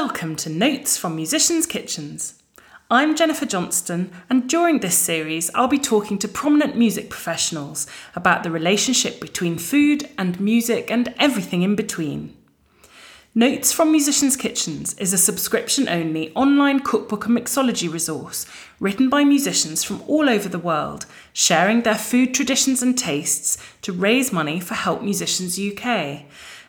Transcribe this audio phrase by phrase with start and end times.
[0.00, 2.42] Welcome to Notes from Musicians' Kitchens.
[2.90, 8.42] I'm Jennifer Johnston, and during this series, I'll be talking to prominent music professionals about
[8.42, 12.36] the relationship between food and music and everything in between.
[13.34, 18.44] Notes from Musicians' Kitchens is a subscription only online cookbook and mixology resource
[18.78, 23.94] written by musicians from all over the world, sharing their food traditions and tastes to
[23.94, 26.26] raise money for Help Musicians UK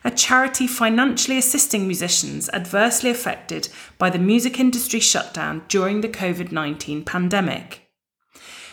[0.08, 6.50] a charity financially assisting musicians adversely affected by the music industry shutdown during the COVID
[6.50, 7.90] 19 pandemic.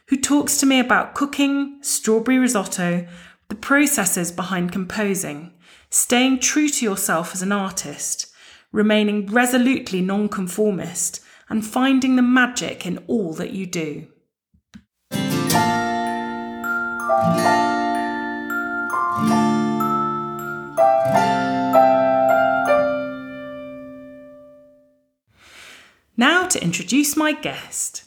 [0.09, 3.07] who talks to me about cooking, strawberry risotto,
[3.49, 5.53] the processes behind composing,
[5.91, 8.27] staying true to yourself as an artist,
[8.73, 14.07] remaining resolutely nonconformist, and finding the magic in all that you do.
[26.17, 28.03] Now to introduce my guest.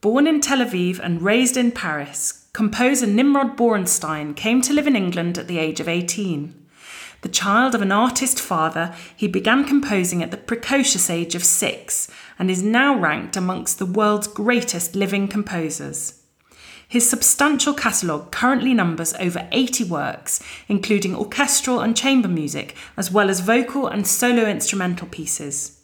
[0.00, 4.96] Born in Tel Aviv and raised in Paris, composer Nimrod Borenstein came to live in
[4.96, 6.61] England at the age of 18.
[7.22, 12.08] The child of an artist father, he began composing at the precocious age of six
[12.38, 16.20] and is now ranked amongst the world's greatest living composers.
[16.88, 23.30] His substantial catalogue currently numbers over 80 works, including orchestral and chamber music, as well
[23.30, 25.81] as vocal and solo instrumental pieces.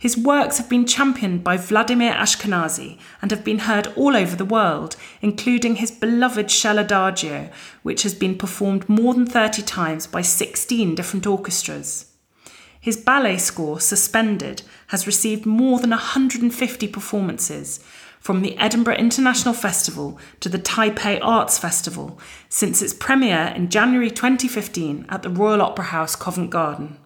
[0.00, 4.44] His works have been championed by Vladimir Ashkenazy and have been heard all over the
[4.44, 7.50] world, including his beloved Shell Adagio,
[7.82, 12.12] which has been performed more than 30 times by 16 different orchestras.
[12.80, 17.80] His ballet score, Suspended, has received more than 150 performances,
[18.20, 24.10] from the Edinburgh International Festival to the Taipei Arts Festival, since its premiere in January
[24.10, 26.98] 2015 at the Royal Opera House, Covent Garden.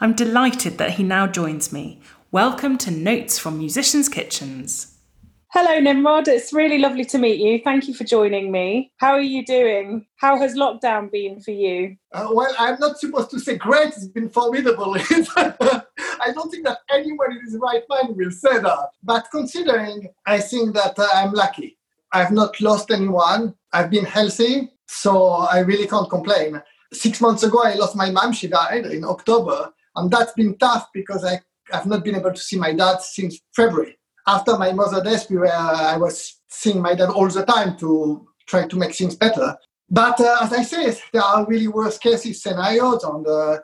[0.00, 2.00] I'm delighted that he now joins me.
[2.34, 4.98] Welcome to Notes from Musicians' Kitchens.
[5.52, 6.26] Hello, Nimrod.
[6.26, 7.60] It's really lovely to meet you.
[7.62, 8.90] Thank you for joining me.
[8.96, 10.04] How are you doing?
[10.16, 11.96] How has lockdown been for you?
[12.12, 13.86] Uh, well, I'm not supposed to say great.
[13.86, 14.96] It's been formidable.
[15.36, 18.88] I don't think that anyone in his right mind will say that.
[19.04, 21.78] But considering, I think that uh, I'm lucky.
[22.10, 23.54] I've not lost anyone.
[23.72, 26.60] I've been healthy, so I really can't complain.
[26.92, 28.32] Six months ago, I lost my mom.
[28.32, 31.38] She died in October, and that's been tough because I
[31.72, 33.96] I've not been able to see my dad since February.
[34.26, 38.26] After my mother's death, we were, I was seeing my dad all the time to
[38.46, 39.56] try to make things better.
[39.90, 43.58] But uh, as I say, there are really worst cases scenarios, and uh,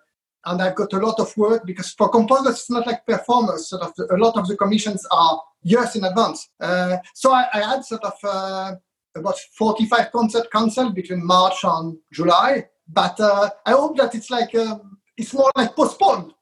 [0.47, 3.69] and I've got a lot of work because for composers it's not like performers.
[3.69, 6.49] Sort of a lot of the commissions are years in advance.
[6.61, 8.75] Uh, so I, I, had sort of uh,
[9.15, 12.67] about 45 concerts cancelled between March and July.
[12.89, 16.33] But uh, I hope that it's like um, it's more like postponed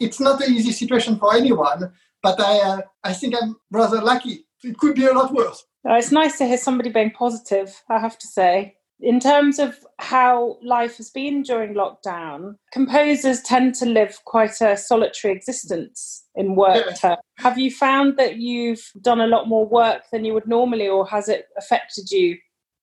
[0.00, 1.92] it's not an easy situation for anyone,
[2.22, 4.44] but I, uh, I think I'm rather lucky.
[4.62, 5.64] It could be a lot worse.
[5.88, 8.74] Uh, it's nice to hear somebody being positive, I have to say.
[9.00, 14.76] In terms of how life has been during lockdown, composers tend to live quite a
[14.76, 16.94] solitary existence in work yeah.
[16.94, 17.18] terms.
[17.38, 21.06] Have you found that you've done a lot more work than you would normally, or
[21.06, 22.38] has it affected you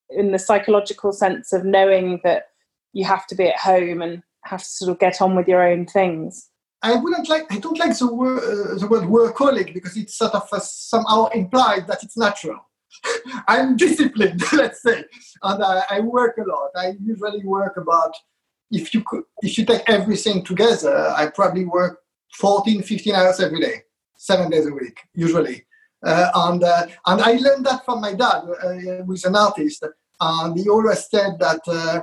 [0.08, 2.44] in the psychological sense of knowing that
[2.94, 5.62] you have to be at home and have to sort of get on with your
[5.62, 6.48] own things?
[6.82, 7.46] I wouldn't like.
[7.50, 11.86] I don't like the word uh, the word because it's sort of uh, somehow implied
[11.86, 12.60] that it's natural.
[13.48, 15.04] I'm disciplined, let's say,
[15.42, 16.70] and I, I, work a lot.
[16.76, 18.12] I usually work about
[18.70, 22.00] if you could if you take everything together, I probably work
[22.34, 23.82] 14, 15 hours every day,
[24.16, 25.66] seven days a week, usually.
[26.04, 29.84] Uh, and, uh, and I learned that from my dad, uh, who's an artist.
[30.20, 32.02] And he always said that uh,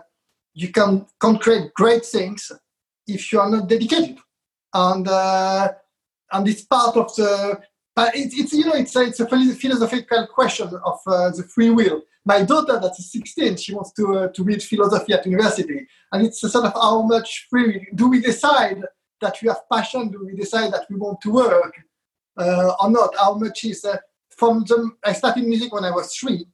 [0.53, 1.05] you can
[1.39, 2.51] create great things
[3.07, 4.17] if you are not dedicated.
[4.73, 5.71] And, uh,
[6.31, 7.59] and it's part of the,
[7.95, 11.69] but it, it's, you know, it's a, it's a philosophical question of uh, the free
[11.69, 12.01] will.
[12.25, 15.85] My daughter, that is 16, she wants to, to read philosophy at university.
[16.11, 18.81] And it's a sort of how much free do we decide
[19.21, 20.09] that we have passion?
[20.09, 21.75] Do we decide that we want to work?
[22.37, 23.97] uh, or not, how much is uh,
[24.29, 26.45] from the, I started music when I was three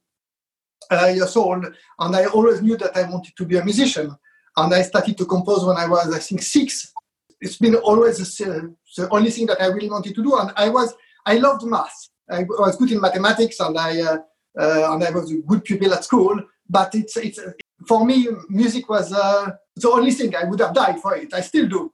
[0.90, 1.64] uh, years old,
[1.98, 4.14] and I always knew that I wanted to be a musician.
[4.56, 6.92] And I started to compose when I was, I think, six.
[7.40, 10.36] It's been always the, the only thing that I really wanted to do.
[10.36, 10.94] And I was,
[11.24, 12.08] I loved math.
[12.30, 14.18] I was good in mathematics, and I, uh,
[14.58, 16.40] uh, and I was a good pupil at school.
[16.68, 17.40] But it's, it's
[17.86, 21.34] for me, music was uh, the only thing I would have died for it.
[21.34, 21.92] I still do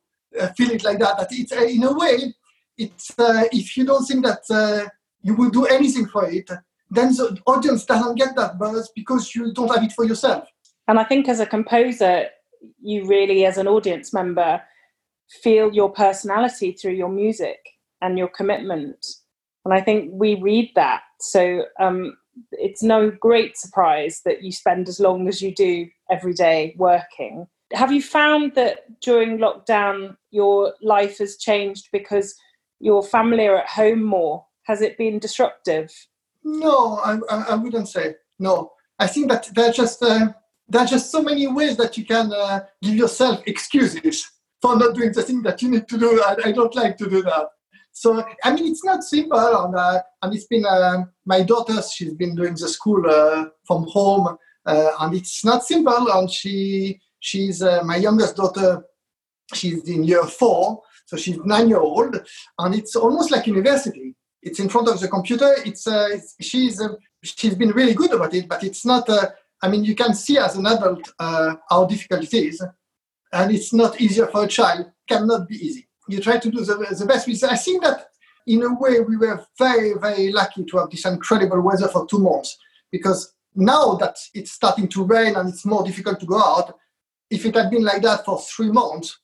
[0.56, 1.16] feel it like that.
[1.18, 2.34] That it's in a way,
[2.76, 4.88] it's uh, if you don't think that uh,
[5.22, 6.50] you will do anything for it,
[6.90, 10.48] then the audience doesn't get that buzz because you don't have it for yourself.
[10.88, 12.26] And I think as a composer,
[12.80, 14.62] you really, as an audience member,
[15.28, 17.58] feel your personality through your music
[18.00, 19.04] and your commitment.
[19.64, 21.02] And I think we read that.
[21.20, 22.16] So um,
[22.52, 27.46] it's no great surprise that you spend as long as you do every day working.
[27.72, 32.34] Have you found that during lockdown your life has changed because
[32.78, 34.46] your family are at home more?
[34.64, 35.90] Has it been disruptive?
[36.44, 38.72] No, I, I wouldn't say no.
[38.98, 40.32] I think that there are just uh,
[40.68, 44.30] there are just so many ways that you can uh, give yourself excuses
[44.60, 46.22] for not doing the thing that you need to do.
[46.22, 47.48] I, I don't like to do that.
[47.92, 51.80] So I mean, it's not simple, and uh, and it's been uh, my daughter.
[51.82, 54.36] She's been doing the school uh, from home,
[54.66, 56.12] uh, and it's not simple.
[56.12, 58.84] And she she's my youngest daughter.
[59.54, 62.20] She's in year four, so she's nine year old,
[62.58, 64.14] and it's almost like university.
[64.42, 65.54] It's in front of the computer.
[65.64, 69.08] It's, uh, it's she's uh, she's been really good about it, but it's not.
[69.08, 69.30] Uh,
[69.62, 72.62] I mean, you can see as an adult uh, how difficult it is,
[73.32, 74.90] and it's not easier for a child.
[75.08, 75.88] Cannot be easy.
[76.08, 77.26] You try to do the, the best.
[77.26, 78.08] With, I think that
[78.46, 82.18] in a way we were very very lucky to have this incredible weather for two
[82.18, 82.56] months
[82.92, 86.76] because now that it's starting to rain and it's more difficult to go out,
[87.30, 89.18] if it had been like that for three months,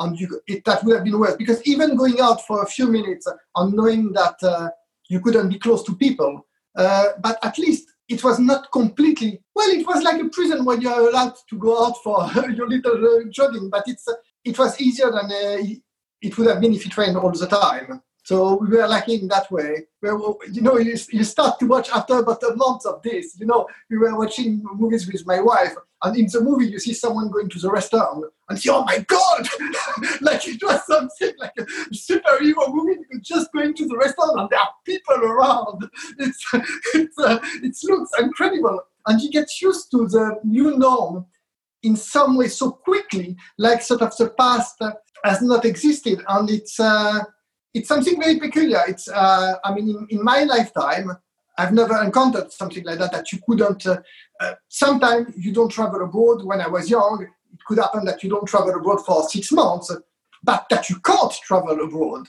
[0.00, 2.86] and you, it, that would have been worse because even going out for a few
[2.86, 3.26] minutes
[3.56, 4.68] and knowing that uh,
[5.08, 6.46] you couldn't be close to people,
[6.76, 9.68] uh, but at least it was not completely well.
[9.70, 12.94] It was like a prison where you are allowed to go out for your little
[12.94, 14.06] uh, jogging, but it's
[14.44, 15.62] it was easier than uh,
[16.22, 18.00] it would have been if it rained all the time.
[18.26, 19.86] So we were lucky in that way.
[20.00, 20.18] Where,
[20.50, 23.38] you know, you, you start to watch after about a month of this.
[23.38, 26.92] You know, we were watching movies with my wife, and in the movie you see
[26.92, 29.46] someone going to the restaurant and say, "Oh my God!"
[30.22, 32.98] like it was something like a superhero movie.
[33.12, 35.88] You're just going to the restaurant and there are people around.
[36.18, 36.44] It's
[36.94, 41.26] it's uh, it looks incredible, and you get used to the new norm
[41.84, 44.82] in some way so quickly, like sort of the past
[45.22, 46.80] has not existed, and it's.
[46.80, 47.20] Uh,
[47.76, 48.80] it's something very peculiar.
[48.88, 51.10] It's, uh, I mean, in, in, my lifetime,
[51.58, 53.12] I've never encountered something like that.
[53.12, 53.86] That you couldn't.
[53.86, 53.98] Uh,
[54.40, 56.42] uh, sometimes you don't travel abroad.
[56.42, 59.94] When I was young, it could happen that you don't travel abroad for six months,
[60.42, 62.28] but that you can't travel abroad,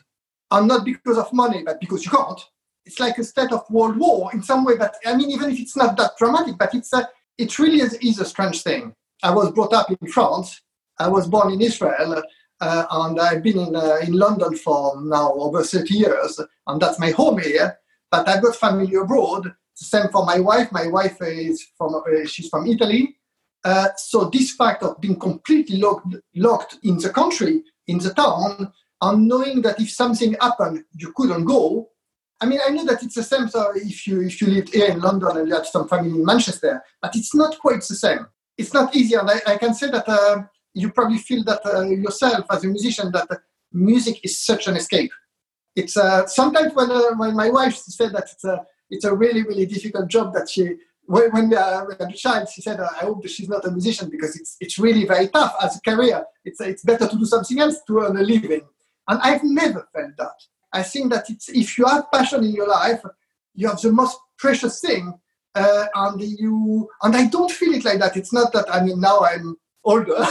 [0.52, 2.42] and not because of money, but because you can't.
[2.86, 4.76] It's like a state of world war in some way.
[4.76, 7.94] But I mean, even if it's not that dramatic, but it's a, it really is,
[7.96, 8.94] is a strange thing.
[9.24, 10.62] I was brought up in France.
[11.00, 12.22] I was born in Israel.
[12.60, 17.00] Uh, and I've been in, uh, in London for now over 30 years, and that's
[17.00, 17.78] my home here.
[18.10, 19.54] But I've got family abroad.
[19.76, 20.72] Same for my wife.
[20.72, 23.16] My wife is from uh, she's from Italy.
[23.64, 28.72] Uh, so this fact of being completely locked, locked in the country, in the town,
[29.02, 31.90] and knowing that if something happened, you couldn't go.
[32.40, 33.48] I mean, I know that it's the same.
[33.50, 36.26] So if you if you lived here in London and you had some family in
[36.26, 38.26] Manchester, but it's not quite the same.
[38.58, 40.44] It's not easy, and I, I can say that uh,
[40.78, 43.28] you probably feel that uh, yourself as a musician that
[43.72, 45.12] music is such an escape.
[45.76, 49.44] It's uh, sometimes when, uh, when my wife said that it's a, it's a really
[49.44, 53.28] really difficult job that she when, when, uh, had a child she said I hope
[53.28, 56.24] she's not a musician because it's it's really very tough as a career.
[56.46, 58.66] It's it's better to do something else to earn a living.
[59.10, 60.38] And I've never felt that.
[60.74, 63.02] I think that it's if you have passion in your life,
[63.56, 65.14] you have the most precious thing.
[65.56, 68.18] Uh, and you and I don't feel it like that.
[68.18, 69.58] It's not that I mean now I'm
[69.88, 70.16] older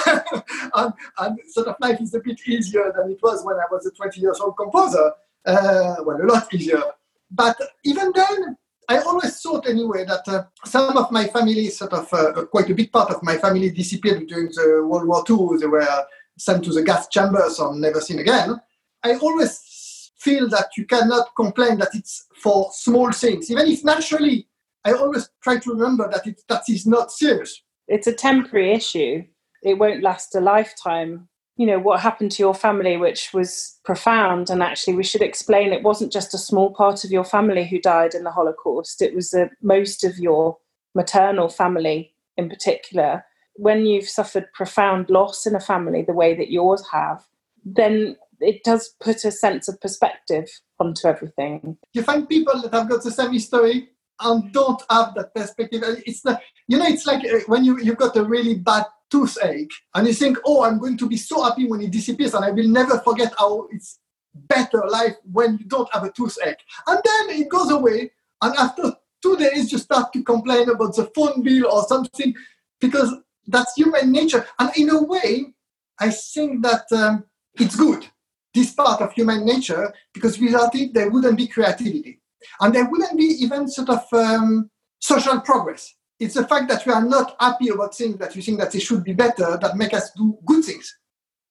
[0.74, 3.86] and, and, sort of life is a bit easier than it was when I was
[3.86, 5.12] a 20 years old composer.
[5.44, 6.82] Uh, well, a lot easier.
[7.30, 8.56] But even then,
[8.88, 12.74] I always thought anyway that uh, some of my family, sort of uh, quite a
[12.74, 15.58] big part of my family, disappeared during the World War II.
[15.58, 16.04] They were
[16.38, 18.60] sent to the gas chambers or never seen again.
[19.02, 24.46] I always feel that you cannot complain that it's for small things, even if naturally
[24.86, 27.60] I always try to remember that it, that is not serious.
[27.88, 29.24] It's a temporary issue.
[29.66, 31.28] It won't last a lifetime.
[31.56, 35.72] You know, what happened to your family, which was profound, and actually, we should explain
[35.72, 39.14] it wasn't just a small part of your family who died in the Holocaust, it
[39.14, 40.56] was the, most of your
[40.94, 43.24] maternal family in particular.
[43.56, 47.24] When you've suffered profound loss in a family the way that yours have,
[47.64, 51.76] then it does put a sense of perspective onto everything.
[51.92, 53.88] You find people that have got the same history
[54.20, 55.82] and don't have that perspective.
[56.06, 59.72] It's like, you know, it's like uh, when you, you've got a really bad toothache
[59.94, 62.50] and you think, oh, I'm going to be so happy when it disappears and I
[62.50, 63.98] will never forget how it's
[64.34, 66.62] better life when you don't have a toothache.
[66.86, 68.10] And then it goes away
[68.42, 72.34] and after two days you start to complain about the phone bill or something
[72.80, 73.14] because
[73.46, 74.46] that's human nature.
[74.58, 75.54] And in a way,
[75.98, 78.06] I think that um, it's good,
[78.52, 82.20] this part of human nature, because without it, there wouldn't be creativity.
[82.60, 84.70] And there wouldn't be even sort of um,
[85.00, 85.94] social progress.
[86.18, 88.78] It's the fact that we are not happy about things that we think that they
[88.78, 90.96] should be better that make us do good things.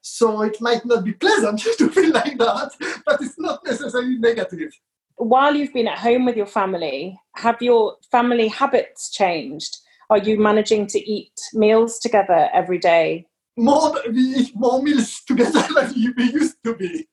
[0.02, 2.72] So it might not be pleasant to feel like that,
[3.06, 4.72] but it's not necessarily negative.
[5.18, 9.78] While you've been at home with your family, have your family habits changed?
[10.10, 13.28] Are you managing to eat meals together every day?
[13.58, 17.08] More, we eat more meals together than we used to be,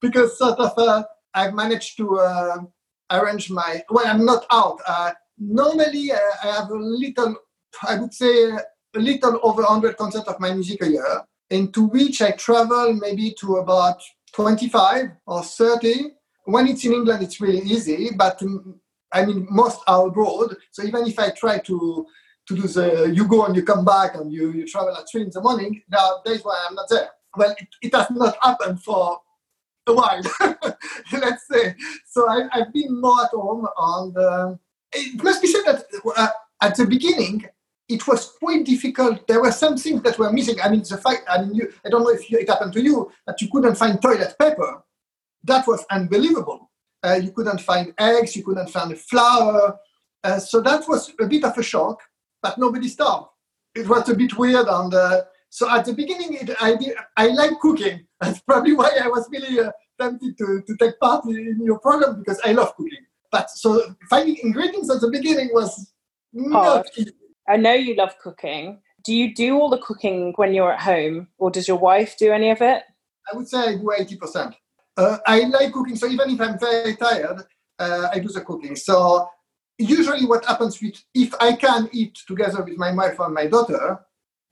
[0.00, 2.58] because sort of uh, I've managed to uh,
[3.10, 3.82] arrange my.
[3.90, 4.78] Well, I'm not out.
[4.86, 5.12] Uh,
[5.50, 7.36] normally, uh, I have a little.
[7.88, 12.20] I would say a little over 100 concerts of my music a year, into which
[12.20, 14.00] I travel maybe to about
[14.34, 16.10] 25 or 30.
[16.44, 18.80] When it's in England, it's really easy, but um,
[19.12, 20.56] I mean, most are abroad.
[20.70, 22.06] So even if I try to
[22.48, 25.22] to do the you go and you come back and you, you travel at three
[25.22, 27.08] in the morning, there are days I'm not there.
[27.36, 29.18] Well, it, it has not happened for
[29.86, 30.22] a while,
[31.12, 31.74] let's say.
[32.06, 34.54] So I, have been more at home, and uh,
[34.92, 35.84] it must be said that
[36.16, 36.28] uh,
[36.60, 37.46] at the beginning
[37.88, 39.26] it was quite difficult.
[39.26, 40.60] There were some things that were missing.
[40.62, 42.82] I mean, the fact I mean, you, I don't know if you, it happened to
[42.82, 44.82] you that you couldn't find toilet paper.
[45.44, 46.70] That was unbelievable.
[47.02, 49.76] Uh, you couldn't find eggs, you couldn't find flour.
[50.22, 52.00] Uh, so that was a bit of a shock,
[52.40, 53.34] but nobody stopped.
[53.74, 57.26] It was a bit weird, and uh, so at the beginning, it, I did, I
[57.28, 58.06] like cooking.
[58.20, 62.20] That's probably why I was really uh, tempted to, to take part in your program
[62.20, 63.04] because I love cooking.
[63.32, 65.90] But so finding ingredients at the beginning was
[66.32, 67.12] not easy.
[67.48, 68.80] I know you love cooking.
[69.04, 72.30] Do you do all the cooking when you're at home, or does your wife do
[72.30, 72.84] any of it?
[73.32, 74.54] I would say I do 80%.
[74.96, 77.42] Uh, I like cooking, so even if I'm very tired,
[77.78, 78.76] uh, I do the cooking.
[78.76, 79.28] So
[79.78, 83.98] usually, what happens with if I can eat together with my wife and my daughter,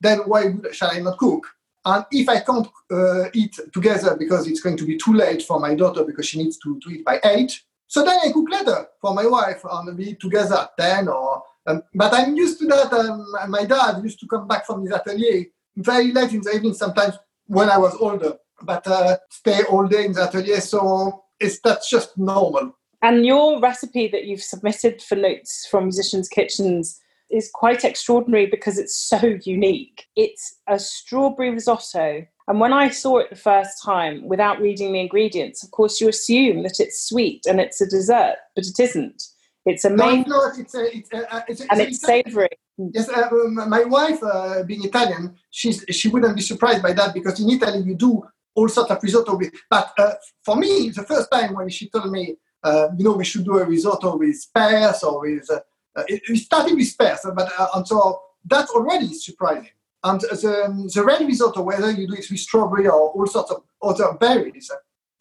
[0.01, 1.47] then why shall I not cook?
[1.85, 5.59] And if I can't uh, eat together because it's going to be too late for
[5.59, 7.59] my daughter because she needs to, to eat by eight,
[7.91, 11.43] so then I cook later for my wife and we together at 10 or.
[11.67, 12.93] Um, but I'm used to that.
[12.93, 16.73] Um, my dad used to come back from his atelier very late in the evening
[16.73, 20.61] sometimes when I was older, but uh, stay all day in the atelier.
[20.61, 22.77] So it's, that's just normal.
[23.01, 26.97] And your recipe that you've submitted for notes from Musicians' Kitchens
[27.29, 30.05] is quite extraordinary because it's so unique.
[30.15, 32.25] It's a strawberry risotto.
[32.47, 36.09] And when I saw it the first time without reading the ingredients, of course, you
[36.09, 39.23] assume that it's sweet and it's a dessert, but it isn't.
[39.65, 40.23] It's a main.
[40.27, 42.49] No, no it's a, it's a, it's a, and it's, savory.
[42.77, 43.29] Yes, uh,
[43.67, 47.83] my wife, uh, being Italian, she's she wouldn't be surprised by that because in Italy
[47.83, 48.23] you do
[48.55, 49.37] all sorts of risotto.
[49.37, 53.13] With, but uh, for me, the first time when she told me, uh, you know,
[53.13, 55.59] we should do a risotto with pears or with uh,
[55.95, 59.69] uh, it, it, started with pears, but uh, and so that's already surprising.
[60.03, 63.63] And the, the red risotto, whether you do it with strawberry or all sorts of
[63.81, 64.71] other berries,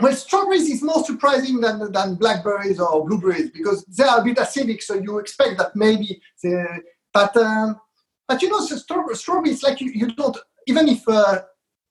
[0.01, 4.39] well, strawberries is more surprising than, than blackberries or blueberries because they are a bit
[4.39, 6.23] acidic, so you expect that maybe.
[6.43, 6.81] The,
[7.13, 7.79] but um,
[8.27, 11.43] but you know, strawberry is like you, you don't even if uh,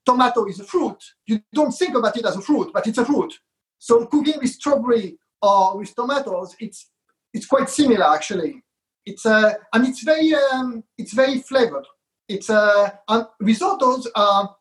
[0.06, 3.06] tomato is a fruit, you don't think about it as a fruit, but it's a
[3.06, 3.38] fruit.
[3.78, 6.90] So cooking with strawberry or with tomatoes, it's
[7.34, 8.64] it's quite similar actually.
[9.06, 11.86] It's uh, and it's very um, it's very flavored.
[12.30, 14.56] It's uh, and risottos are.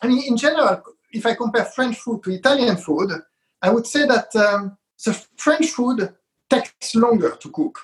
[0.00, 3.12] I mean, in general, if I compare French food to Italian food,
[3.60, 6.12] I would say that um, the French food
[6.48, 7.78] takes longer to cook.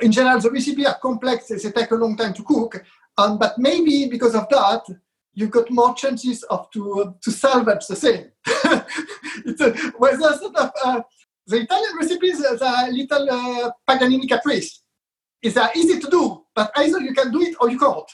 [0.00, 2.82] In general, the recipes are complex; they take a long time to cook.
[3.18, 4.82] Um, but maybe because of that,
[5.34, 8.30] you've got more chances of to uh, to salvage the same.
[9.44, 11.02] it's a, well, sort of uh,
[11.46, 14.80] the Italian recipes are a little uh, Paganini caprice
[15.42, 18.10] is that easy to do, but either you can do it or you can't.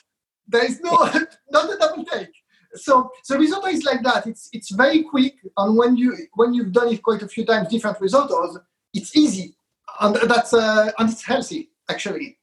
[0.48, 0.90] There is no
[1.50, 2.32] not a double take.
[2.74, 4.26] so the risotto is like that.
[4.26, 7.68] It's it's very quick, and when you when you've done it quite a few times,
[7.68, 8.58] different risottos,
[8.92, 9.56] it's easy,
[10.00, 12.38] and that's uh, and it's healthy actually.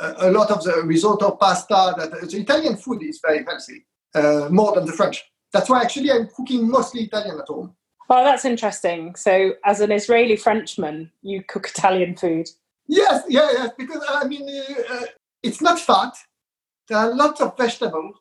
[0.00, 3.84] Uh, a lot of the risotto, pasta, that the Italian food is very healthy,
[4.14, 5.24] uh, more than the French.
[5.52, 7.74] That's why actually I'm cooking mostly Italian at home.
[8.10, 9.16] Oh, that's interesting.
[9.16, 12.48] So, as an Israeli Frenchman, you cook Italian food.
[12.86, 14.48] Yes, yeah, yes, because I mean,
[14.90, 15.04] uh,
[15.42, 16.14] it's not fat.
[16.88, 18.16] There are lots of vegetables.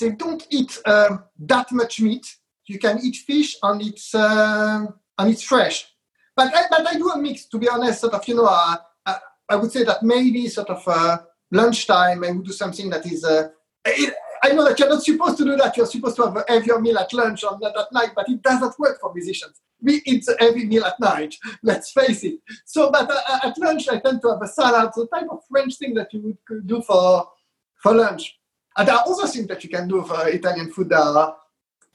[0.00, 2.26] They don't eat um, that much meat.
[2.66, 5.86] You can eat fish and it's um, and it's fresh.
[6.34, 8.00] But I, but I do a mix, to be honest.
[8.00, 9.18] Sort of, you know, uh, uh,
[9.48, 11.18] I would say that maybe sort of uh,
[11.50, 13.24] lunchtime I would do something that is.
[13.24, 13.48] Uh,
[13.86, 15.76] it, I know that you're not supposed to do that.
[15.76, 18.42] You're supposed to have, have your meal at lunch or not at night, but it
[18.42, 19.60] doesn't work for musicians.
[19.80, 21.34] We eat every meal at night.
[21.62, 22.40] Let's face it.
[22.64, 25.76] So, but uh, at lunch I tend to have a salad, the type of French
[25.76, 27.26] thing that you would do for
[27.86, 28.38] for lunch.
[28.76, 30.88] And there are other things that you can do for Italian food.
[30.88, 31.36] There are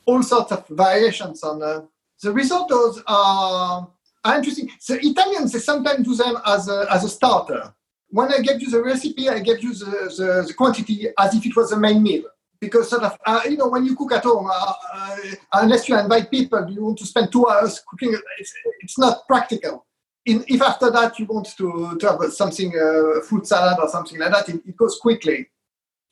[0.06, 1.82] all sorts of variations on uh,
[2.22, 3.90] the risottos are,
[4.24, 4.70] are interesting.
[4.88, 7.74] The Italians they sometimes do them as a, as a starter.
[8.10, 11.46] When I gave you the recipe, I gave you the, the, the quantity as if
[11.46, 12.24] it was a main meal.
[12.60, 15.18] Because sort of, uh, you know, when you cook at home, uh, uh,
[15.54, 19.86] unless you invite people, you want to spend two hours cooking, it's, it's not practical.
[20.26, 24.20] In, if after that you want to, to have something, uh, fruit salad or something
[24.20, 25.48] like that, it, it goes quickly.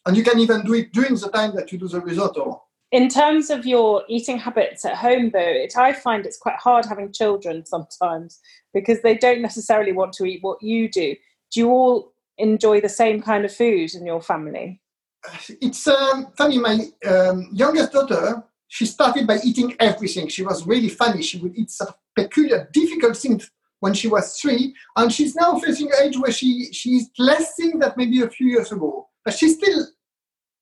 [0.05, 2.63] And you can even do it during the time that you do the risotto.
[2.91, 6.85] In terms of your eating habits at home, though, it, I find it's quite hard
[6.85, 8.39] having children sometimes
[8.73, 11.15] because they don't necessarily want to eat what you do.
[11.51, 14.81] Do you all enjoy the same kind of food in your family?
[15.61, 16.57] It's um, funny.
[16.57, 20.27] My um, youngest daughter, she started by eating everything.
[20.29, 21.21] She was really funny.
[21.21, 23.51] She would eat some peculiar, difficult things
[23.81, 27.55] when she was three, and she's now facing an age where she she eats less
[27.55, 29.08] things than maybe a few years ago.
[29.29, 29.85] But she still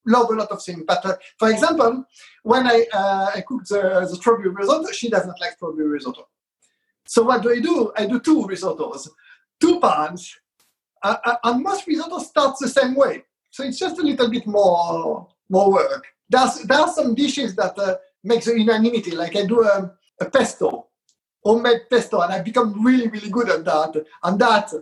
[0.06, 0.84] love a lot of things.
[0.86, 2.04] But uh, for example,
[2.44, 6.28] when I uh, I cook the, the strawberry risotto, she does not like strawberry risotto.
[7.06, 7.94] So what do I do?
[7.96, 9.08] I do two risottos,
[9.62, 10.36] two pans,
[11.02, 13.24] uh, uh and most risotto starts the same way.
[13.52, 16.06] So it's just a little bit more more work.
[16.30, 19.12] There's there are some dishes that uh, make the unanimity.
[19.12, 20.88] Like I do a, a pesto,
[21.42, 23.94] homemade pesto, and I become really really good at that.
[24.24, 24.74] And that,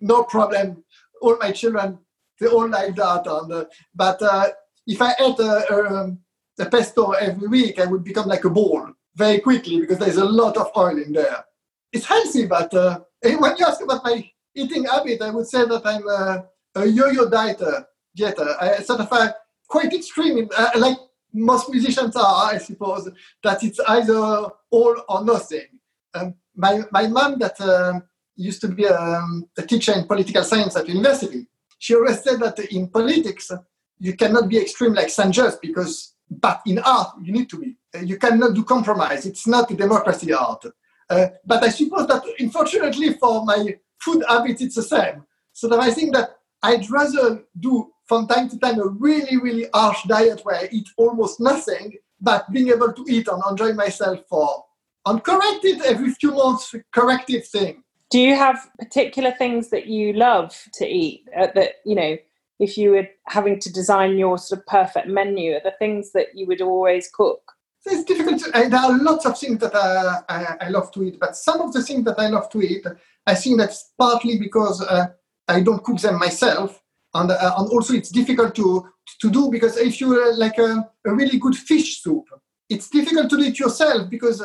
[0.00, 0.82] no problem.
[1.20, 2.00] All my children
[2.42, 3.26] they all like that.
[3.26, 4.48] And, uh, but uh,
[4.86, 6.16] if I ate a, a,
[6.58, 10.24] a, pesto every week, I would become like a ball very quickly because there's a
[10.24, 11.44] lot of oil in there.
[11.92, 15.82] It's healthy, but uh, when you ask about my eating habit, I would say that
[15.84, 17.84] I'm a, a yo-yo dieter.
[18.18, 18.56] dieter.
[18.60, 19.32] I sort of uh,
[19.68, 20.96] quite extreme, in, uh, like
[21.32, 23.08] most musicians are, I suppose,
[23.42, 25.68] that it's either all or nothing.
[26.14, 28.02] Um, my, my mom that um,
[28.36, 31.46] used to be um, a teacher in political science at university,
[31.82, 33.50] she always said that in politics,
[33.98, 37.76] you cannot be extreme like Just because, but in art, you need to be.
[38.00, 39.26] You cannot do compromise.
[39.26, 40.64] It's not democracy art.
[41.10, 45.24] Uh, but I suppose that unfortunately for my food habits, it's the same.
[45.52, 49.66] So that I think that I'd rather do from time to time a really, really
[49.74, 54.20] harsh diet where I eat almost nothing, but being able to eat and enjoy myself
[54.28, 54.64] for
[55.04, 57.82] and correct it every few months, corrective thing.
[58.12, 61.26] Do you have particular things that you love to eat?
[61.34, 62.18] Uh, that you know,
[62.58, 66.26] if you were having to design your sort of perfect menu, are the things that
[66.34, 67.40] you would always cook?
[67.86, 68.40] It's difficult.
[68.40, 71.38] To, uh, there are lots of things that uh, I, I, love to eat, but
[71.38, 72.86] some of the things that I love to eat,
[73.26, 75.06] I think that's partly because uh,
[75.48, 76.82] I don't cook them myself,
[77.14, 78.86] and uh, and also it's difficult to
[79.22, 82.26] to do because if you like a, a really good fish soup,
[82.68, 84.42] it's difficult to do it yourself because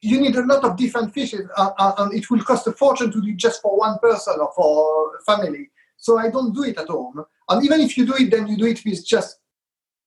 [0.00, 3.10] you need a lot of different fishes uh, uh, and it will cost a fortune
[3.10, 5.70] to do just for one person or for a family.
[5.96, 7.24] So I don't do it at home.
[7.48, 9.40] And even if you do it, then you do it with just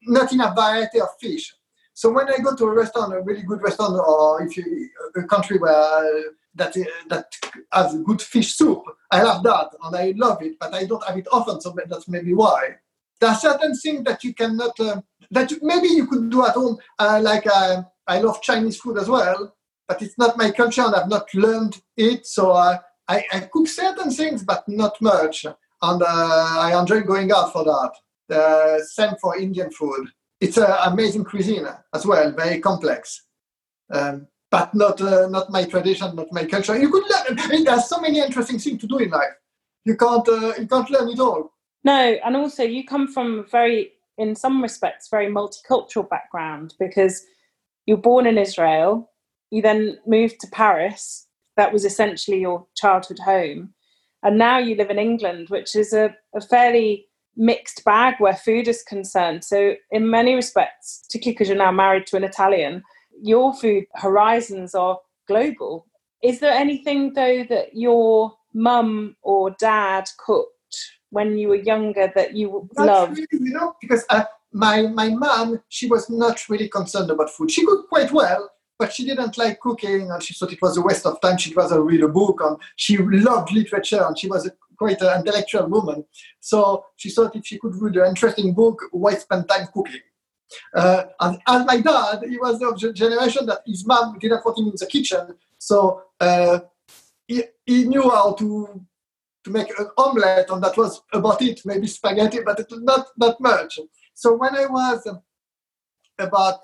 [0.03, 1.53] not enough variety of fish.
[1.93, 5.23] So when I go to a restaurant, a really good restaurant, or if you a
[5.23, 6.23] country where
[6.55, 6.73] that
[7.09, 7.25] that
[7.71, 11.17] has good fish soup, I love that and I love it, but I don't have
[11.17, 11.59] it often.
[11.59, 12.77] So that's maybe why.
[13.19, 15.01] There are certain things that you cannot uh,
[15.31, 16.77] that maybe you could do at home.
[16.97, 19.53] Uh, like uh, I love Chinese food as well,
[19.87, 22.25] but it's not my culture and I've not learned it.
[22.25, 25.45] So uh, I, I, cook certain things, but not much.
[25.45, 26.05] And uh,
[26.59, 27.91] I enjoy going out for that.
[28.35, 30.07] Uh, same for Indian food.
[30.39, 33.25] It's an amazing cuisine as well, very complex.
[33.91, 36.77] Um, but not uh, not my tradition, not my culture.
[36.77, 37.39] You could learn.
[37.39, 39.35] I there's so many interesting things to do in life.
[39.85, 41.51] You can't uh, you can't learn it all.
[41.83, 47.23] No, and also you come from a very, in some respects, very multicultural background because
[47.85, 49.10] you're born in Israel,
[49.51, 51.27] you then moved to Paris.
[51.57, 53.73] That was essentially your childhood home.
[54.23, 58.67] And now you live in England, which is a, a fairly mixed bag where food
[58.67, 59.43] is concerned.
[59.43, 62.83] So, in many respects, particularly because you're now married to an Italian,
[63.21, 65.87] your food horizons are global.
[66.23, 70.51] Is there anything, though, that your mum or dad cooked
[71.09, 73.17] when you were younger that you Not loved?
[73.17, 77.51] really, you know, because uh, my my mom, she was not really concerned about food.
[77.51, 78.49] She cooked quite well,
[78.81, 81.37] but she didn't like cooking, and she thought it was a waste of time.
[81.37, 85.19] She'd rather read a book, and she loved literature, and she was a, quite an
[85.19, 86.03] intellectual woman.
[86.39, 90.01] So she thought if she could read an interesting book, why spend time cooking?
[90.73, 94.57] Uh, and as my dad, he was of the generation that his mom didn't want
[94.57, 96.61] him in the kitchen, so uh,
[97.27, 98.83] he, he knew how to
[99.43, 101.61] to make an omelette, and that was about it.
[101.65, 103.77] Maybe spaghetti, but it not much.
[104.15, 105.07] So when I was
[106.17, 106.61] about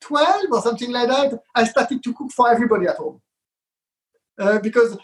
[0.00, 3.20] 12 or something like that, I started to cook for everybody at home.
[4.38, 4.98] Uh, because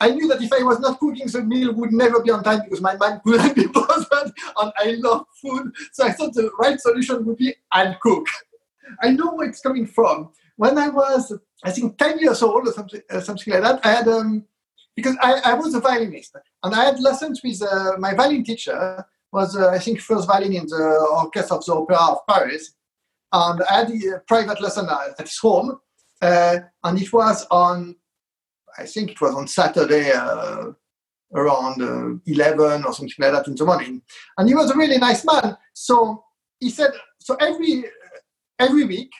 [0.00, 2.62] I knew that if I was not cooking, the meal would never be on time
[2.64, 5.72] because my mind couldn't be bothered and I love food.
[5.92, 8.26] So I thought the right solution would be I'll cook.
[9.02, 10.30] I know where it's coming from.
[10.56, 11.32] When I was,
[11.64, 14.44] I think, 10 years old or something, uh, something like that, I had, um,
[14.96, 19.04] because I, I was a violinist and I had lessons with uh, my violin teacher
[19.32, 22.72] was, uh, I think, first violin in the orchestra of the Opera of Paris.
[23.32, 25.78] And I had a private lesson at, at his home.
[26.20, 27.96] Uh, and it was on,
[28.78, 30.72] I think it was on Saturday uh,
[31.34, 34.02] around uh, 11 or something like that in the morning.
[34.36, 35.56] And he was a really nice man.
[35.72, 36.24] So
[36.58, 37.84] he said, so every,
[38.58, 39.10] every week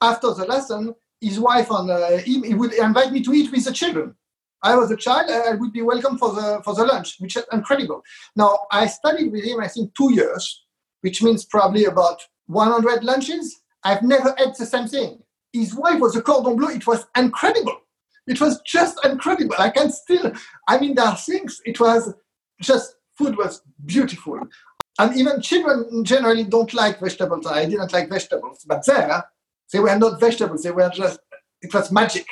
[0.00, 3.64] after the lesson, his wife and uh, him, he would invite me to eat with
[3.64, 4.14] the children.
[4.62, 7.44] I was a child, I would be welcome for the for the lunch, which is
[7.52, 8.02] incredible.
[8.34, 10.64] Now I studied with him, I think, two years,
[11.02, 13.60] which means probably about 100 lunches.
[13.82, 15.20] I've never had the same thing.
[15.52, 16.68] His wife was a cordon bleu.
[16.68, 17.76] It was incredible.
[18.26, 19.54] It was just incredible.
[19.58, 20.32] I can still,
[20.66, 21.60] I mean, there are things.
[21.64, 22.12] It was
[22.60, 24.40] just food was beautiful,
[24.98, 27.46] and even children generally don't like vegetables.
[27.46, 29.24] I didn't like vegetables, but there
[29.72, 30.62] they were not vegetables.
[30.62, 31.20] They were just.
[31.60, 32.26] It was magic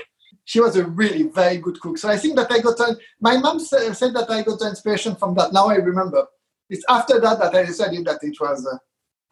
[0.45, 1.99] she was a really very good cook.
[1.99, 2.79] So I think that I got
[3.21, 5.53] my mom said, said that I got the inspiration from that.
[5.53, 6.27] Now I remember.
[6.69, 8.67] It's after that that I decided that it was.
[8.67, 8.79] Uh,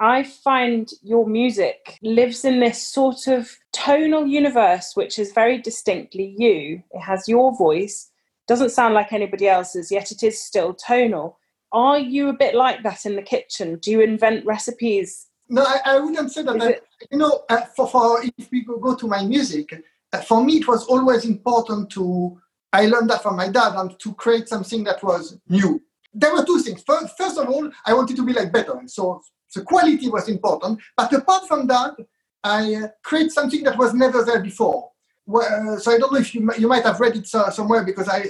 [0.00, 6.34] I find your music lives in this sort of tonal universe, which is very distinctly
[6.38, 6.82] you.
[6.92, 8.10] It has your voice,
[8.48, 11.38] doesn't sound like anybody else's, yet it is still tonal.
[11.72, 13.76] Are you a bit like that in the kitchen?
[13.76, 15.26] Do you invent recipes?
[15.50, 16.62] no, I, I wouldn't say that.
[16.62, 16.78] I,
[17.10, 20.68] you know, uh, for, for if we go to my music, uh, for me it
[20.68, 22.40] was always important to.
[22.72, 25.82] I learned that from my dad and to create something that was new.
[26.14, 26.82] There were two things.
[26.84, 29.22] First, first of all, I wanted to be like Beethoven, so
[29.54, 30.80] the quality was important.
[30.96, 31.94] But apart from that,
[32.42, 34.90] I uh, create something that was never there before.
[35.32, 38.08] Uh, so I don't know if you, you might have read it uh, somewhere because
[38.08, 38.24] I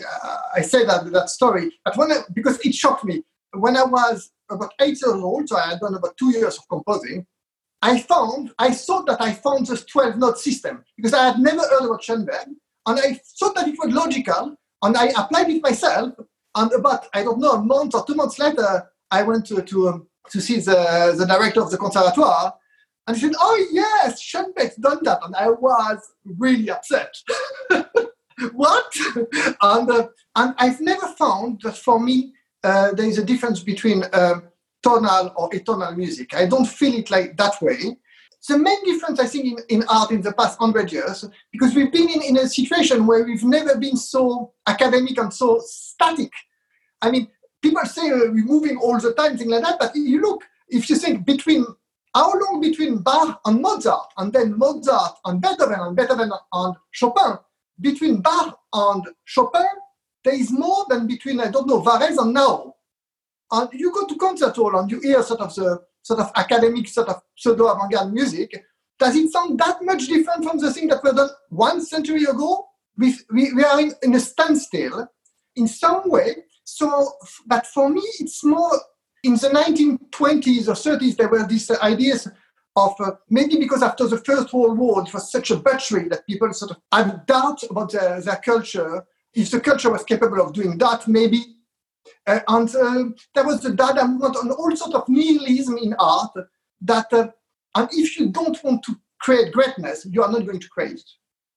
[0.54, 1.72] I say that that story.
[1.85, 5.56] But when I, because it shocked me when I was about eight years old, so
[5.56, 7.26] I had done about two years of composing.
[7.83, 11.62] I found I thought that I found this twelve note system because I had never
[11.62, 12.48] heard about Schoenberg,
[12.87, 16.12] and I thought that it was logical, and I applied it myself.
[16.54, 19.88] And about I don't know a month or two months later, I went to to
[19.88, 22.52] um, to see the the director of the conservatoire,
[23.06, 27.14] and he said, "Oh yes, Schoenberg's done that," and I was really upset.
[28.52, 28.92] what?
[29.62, 34.04] and uh, and I've never found that for me uh, there is a difference between
[34.12, 34.44] um,
[34.83, 36.35] tonal or atonal music.
[36.35, 37.96] I don't feel it like that way.
[38.48, 41.92] The main difference, I think, in, in art in the past hundred years, because we've
[41.92, 46.33] been in, in a situation where we've never been so academic and so static.
[47.02, 47.28] I mean,
[47.62, 50.42] people say uh, we're moving all the time, things like that, but if you look,
[50.68, 51.64] if you think between
[52.14, 57.38] how long between Bach and Mozart, and then Mozart and Beethoven, and Beethoven and Chopin,
[57.81, 59.66] between Bach and Chopin,
[60.25, 62.75] there is more than between, I don't know, Varese and now.
[63.53, 66.88] And you go to concert hall and you hear sort of the sort of academic,
[66.88, 68.64] sort of pseudo avant-garde music.
[68.99, 72.66] Does it sound that much different from the thing that were done one century ago?
[72.99, 75.09] We, we, we are in, in a standstill
[75.57, 76.37] in some way.
[76.76, 77.12] So,
[77.46, 78.80] but for me, it's more
[79.22, 82.28] in the 1920s or 30s, there were these ideas
[82.76, 86.26] of uh, maybe because after the First World War, it was such a butchery that
[86.26, 89.04] people sort of had doubts about their, their culture.
[89.35, 91.44] If the culture was capable of doing that, maybe
[92.26, 93.04] uh, and uh,
[93.35, 96.33] there was the Dada movement and all sort of nihilism in art
[96.83, 97.28] that, uh,
[97.74, 101.11] and if you don't want to create greatness, you are not going to create it.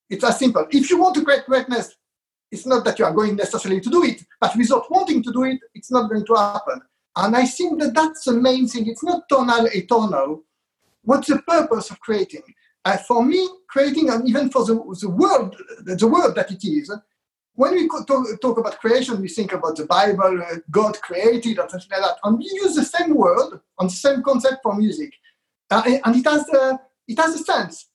[0.10, 0.68] It's as simple.
[0.70, 1.96] If you want to create greatness,
[2.54, 5.44] it's not that you are going necessarily to do it, but without wanting to do
[5.44, 6.80] it, it's not going to happen.
[7.16, 8.88] And I think that that's the main thing.
[8.88, 10.42] It's not tonal, atonal.
[11.04, 12.44] What's the purpose of creating?
[12.86, 16.92] Uh, for me, creating, and even for the, the world, the world that it is,
[17.56, 21.70] when we talk, talk, about creation, we think about the Bible, uh, God created, and
[21.70, 22.18] something like that.
[22.24, 25.14] And we use the same word and the same concept for music.
[25.70, 27.88] Uh, and it has, a, it has a sense.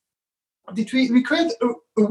[0.72, 1.66] That we, we create a,
[2.00, 2.06] a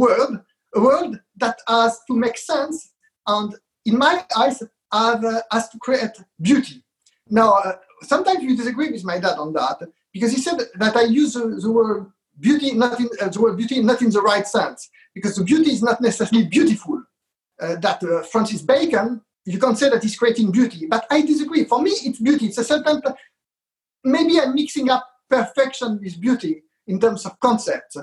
[0.75, 2.91] a world that has to make sense,
[3.25, 6.83] and in my eyes, have, uh, has to create beauty.
[7.29, 9.79] Now, uh, sometimes you disagree with my dad on that
[10.13, 12.07] because he said that I use the, the word
[12.39, 15.71] beauty not in uh, the word beauty not in the right sense because the beauty
[15.71, 17.01] is not necessarily beautiful
[17.59, 21.63] uh, that uh, Francis Bacon, you can say that he's creating beauty, but I disagree.
[21.65, 22.47] For me, it's beauty.
[22.47, 23.01] It's a certain,
[24.03, 27.97] maybe I'm mixing up perfection with beauty in terms of concepts.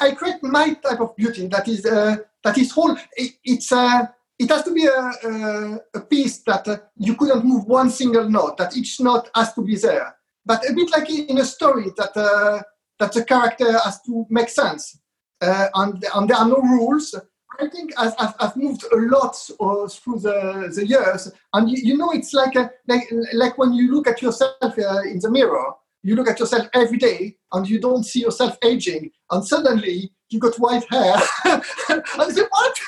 [0.00, 2.96] I create my type of beauty that is uh, that is whole.
[3.16, 4.06] It, it's uh,
[4.38, 8.28] it has to be a, a, a piece that uh, you couldn't move one single
[8.28, 8.56] note.
[8.56, 10.14] That each note has to be there.
[10.44, 12.62] But a bit like in a story that uh,
[12.98, 14.98] that the character has to make sense,
[15.40, 17.14] and, and there are no rules
[17.58, 21.96] I think I've, I've, moved a lot uh, through the, the years, and you, you
[21.96, 25.74] know, it's like a, like like when you look at yourself uh, in the mirror.
[26.02, 30.38] You look at yourself every day, and you don't see yourself aging, and suddenly you
[30.38, 31.14] got white hair.
[31.44, 32.78] I say, what?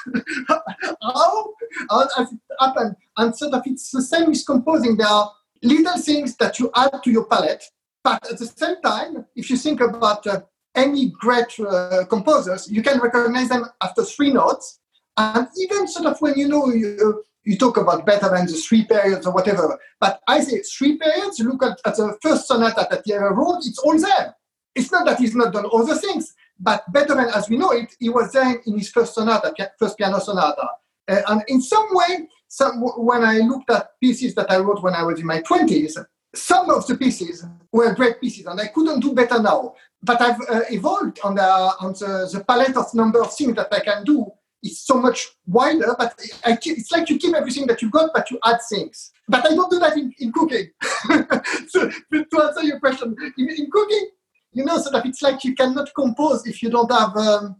[1.02, 1.52] How?
[1.90, 4.96] And it happened, and sort of it's the same with composing.
[4.96, 5.30] There are
[5.62, 7.64] little things that you add to your palette,
[8.02, 10.40] but at the same time, if you think about uh,
[10.74, 14.78] any great uh, composers, you can recognize them after three notes.
[15.16, 19.26] And even sort of when you know you, you talk about Beethoven, the three periods
[19.26, 23.14] or whatever, but I say three periods, look at, at the first sonata that he
[23.14, 24.34] ever wrote, it's all there.
[24.74, 28.08] It's not that he's not done other things, but Beethoven, as we know it, he
[28.08, 30.66] was there in his first sonata, first piano sonata.
[31.08, 34.94] Uh, and in some way, some, when I looked at pieces that I wrote when
[34.94, 35.96] I was in my 20s,
[36.34, 39.74] some of the pieces were great pieces, and I couldn't do better now.
[40.02, 43.72] But I've uh, evolved on the on the, the, palette of number of things that
[43.72, 44.30] I can do
[44.62, 45.94] is so much wider.
[45.98, 49.12] But I, it's like you keep everything that you got, but you add things.
[49.28, 50.70] But I don't do that in, in cooking.
[51.68, 54.10] so to answer your question, in, in, cooking,
[54.52, 57.56] you know, so that it's like you cannot compose if you don't have um,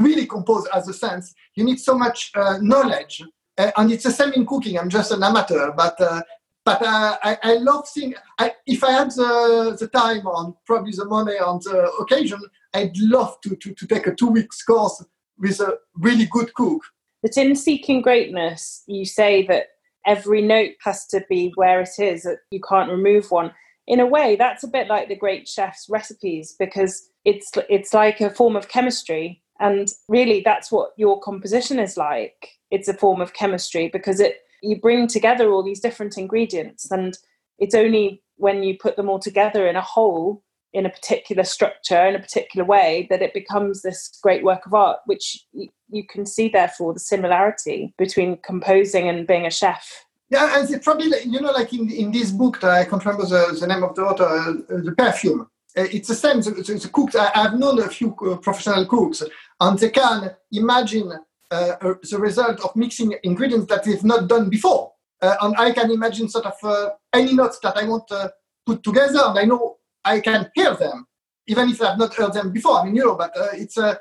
[0.00, 1.34] really compose as a sense.
[1.54, 3.22] You need so much uh, knowledge.
[3.56, 4.78] Uh, and it's the same in cooking.
[4.78, 6.22] I'm just an amateur, but uh,
[6.64, 8.14] but uh, I, I love seeing.
[8.38, 12.40] I, if I had the, the time on probably the money on the occasion,
[12.72, 15.04] I'd love to, to, to take a two weeks course
[15.38, 16.82] with a really good cook.
[17.22, 19.68] But in seeking greatness, you say that
[20.06, 23.52] every note has to be where it is, that you can't remove one.
[23.86, 28.20] In a way, that's a bit like the great chef's recipes because it's it's like
[28.20, 29.42] a form of chemistry.
[29.60, 32.48] And really that's what your composition is like.
[32.70, 37.18] It's a form of chemistry because it you bring together all these different ingredients and
[37.58, 40.42] it's only when you put them all together in a whole
[40.74, 44.74] in a particular structure in a particular way that it becomes this great work of
[44.74, 50.58] art which you, can see therefore the similarity between composing and being a chef yeah
[50.58, 53.66] and it's probably you know like in, in this book i can't remember the, the
[53.66, 57.30] name of the author uh, the perfume uh, it's the same the, the, cooks I,
[57.34, 59.22] have known a few uh, professional cooks
[59.60, 61.12] and they can imagine
[61.50, 64.92] uh, the result of mixing ingredients that they've not done before.
[65.22, 68.32] Uh, and I can imagine sort of any notes that I want to
[68.66, 71.06] put together, and I know I can hear them,
[71.46, 72.80] even if I've not heard them before.
[72.80, 73.96] I mean, you know, but uh, it's uh,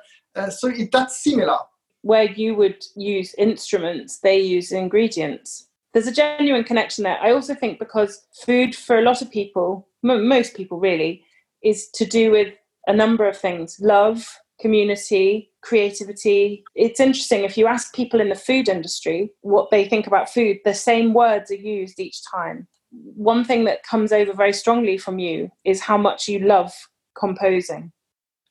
[0.49, 1.57] so it, that's similar.
[2.01, 5.69] Where you would use instruments, they use ingredients.
[5.93, 7.19] There's a genuine connection there.
[7.21, 11.23] I also think because food for a lot of people, m- most people really,
[11.63, 12.53] is to do with
[12.87, 14.27] a number of things love,
[14.59, 16.63] community, creativity.
[16.75, 20.57] It's interesting if you ask people in the food industry what they think about food,
[20.65, 22.67] the same words are used each time.
[22.93, 26.73] One thing that comes over very strongly from you is how much you love
[27.17, 27.91] composing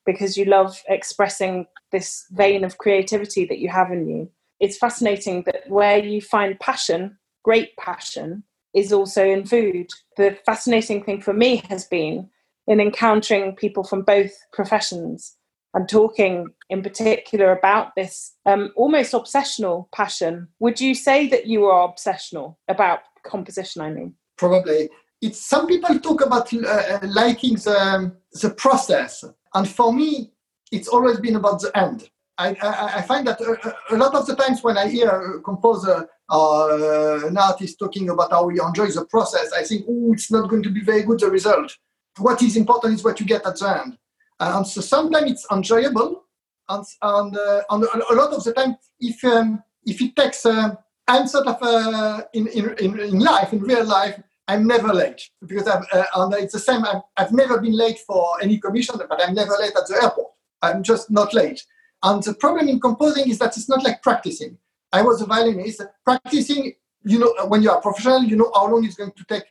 [0.05, 4.31] because you love expressing this vein of creativity that you have in you.
[4.59, 8.43] It's fascinating that where you find passion, great passion,
[8.75, 9.91] is also in food.
[10.17, 12.31] The fascinating thing for me has been
[12.67, 15.37] in encountering people from both professions
[15.75, 20.49] and talking in particular about this um, almost obsessional passion.
[20.61, 23.83] Would you say that you are obsessional about composition?
[23.83, 24.91] I mean, probably.
[25.21, 29.25] It's some people talk about uh, liking the, the process,
[29.55, 30.33] and for me,
[30.73, 32.11] it's always been about the end.
[32.39, 35.41] I, I, I find that a, a, lot of the times when I hear a
[35.43, 40.13] composer or uh, an artist talking about how he enjoys the process, I think, oh,
[40.13, 41.77] it's not going to be very good the result.
[42.19, 43.99] What is important is what you get at the end.
[44.41, 46.25] And so sometimes it's enjoyable,
[46.69, 50.75] and, and, uh, and a lot of the time, if um, if it takes, uh,
[51.07, 55.69] I'm sort of uh, in, in, in life, in real life, I'm never late because
[55.69, 56.85] I've, uh, it's the same.
[56.85, 60.33] I've, I've never been late for any commission, but I'm never late at the airport.
[60.63, 61.65] I'm just not late.
[62.03, 64.59] And the problem in composing is that it's not like practicing.
[64.93, 66.73] I was a violinist practicing.
[67.05, 69.45] You know, when you are professional, you know how long it's going to take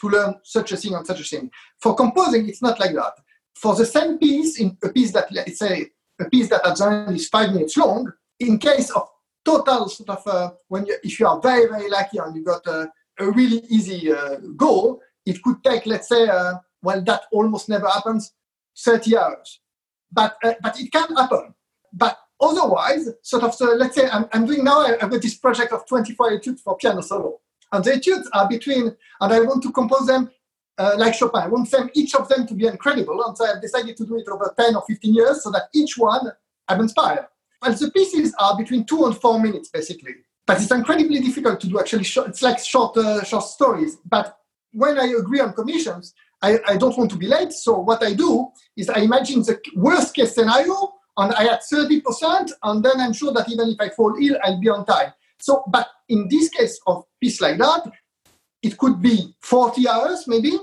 [0.00, 1.50] to learn such a thing and such a thing.
[1.80, 3.14] For composing, it's not like that.
[3.54, 6.86] For the same piece, in a piece that let's say a piece that at the
[6.86, 9.08] end is five minutes long, in case of
[9.44, 12.66] total sort of uh, when you, if you are very very lucky and you got
[12.66, 17.68] a, a really easy uh, goal, it could take let's say uh, well that almost
[17.68, 18.32] never happens,
[18.78, 19.60] 30 hours.
[20.12, 21.54] But uh, but it can happen.
[21.92, 25.72] But otherwise, sort of so let's say I'm, I'm doing now I've got this project
[25.72, 27.40] of 24 etudes for piano solo
[27.72, 30.30] and the etudes are between, and I want to compose them
[30.78, 31.42] uh, like Chopin.
[31.42, 33.24] I want them, each of them to be incredible.
[33.24, 35.96] And so I've decided to do it over 10 or 15 years so that each
[35.96, 36.32] one
[36.68, 37.26] I'm inspired.
[37.62, 40.14] And the pieces are between two and four minutes, basically.
[40.46, 42.04] But it's incredibly difficult to do actually.
[42.04, 43.96] Short, it's like short, uh, short stories.
[44.04, 44.38] But
[44.72, 47.52] when I agree on commissions, I, I don't want to be late.
[47.52, 52.50] So what I do is I imagine the worst case scenario and I add 30%,
[52.62, 55.12] and then I'm sure that even if I fall ill, I'll be on time.
[55.38, 57.90] So, but in this case of piece like that,
[58.62, 60.58] it could be 40 hours maybe,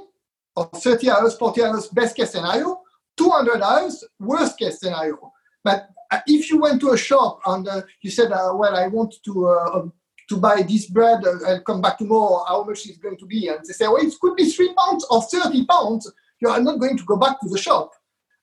[0.55, 2.81] or 30 hours, 40 hours, best case scenario,
[3.17, 5.31] 200 hours, worst case scenario.
[5.63, 5.89] But
[6.28, 9.47] if you went to a shop and uh, you said, uh, well, I want to
[9.47, 9.93] uh, um,
[10.30, 13.47] to buy this bread, and come back tomorrow, how much is going to be?
[13.49, 16.12] And they say, well, it could be three pounds or 30 pounds.
[16.39, 17.91] You are not going to go back to the shop.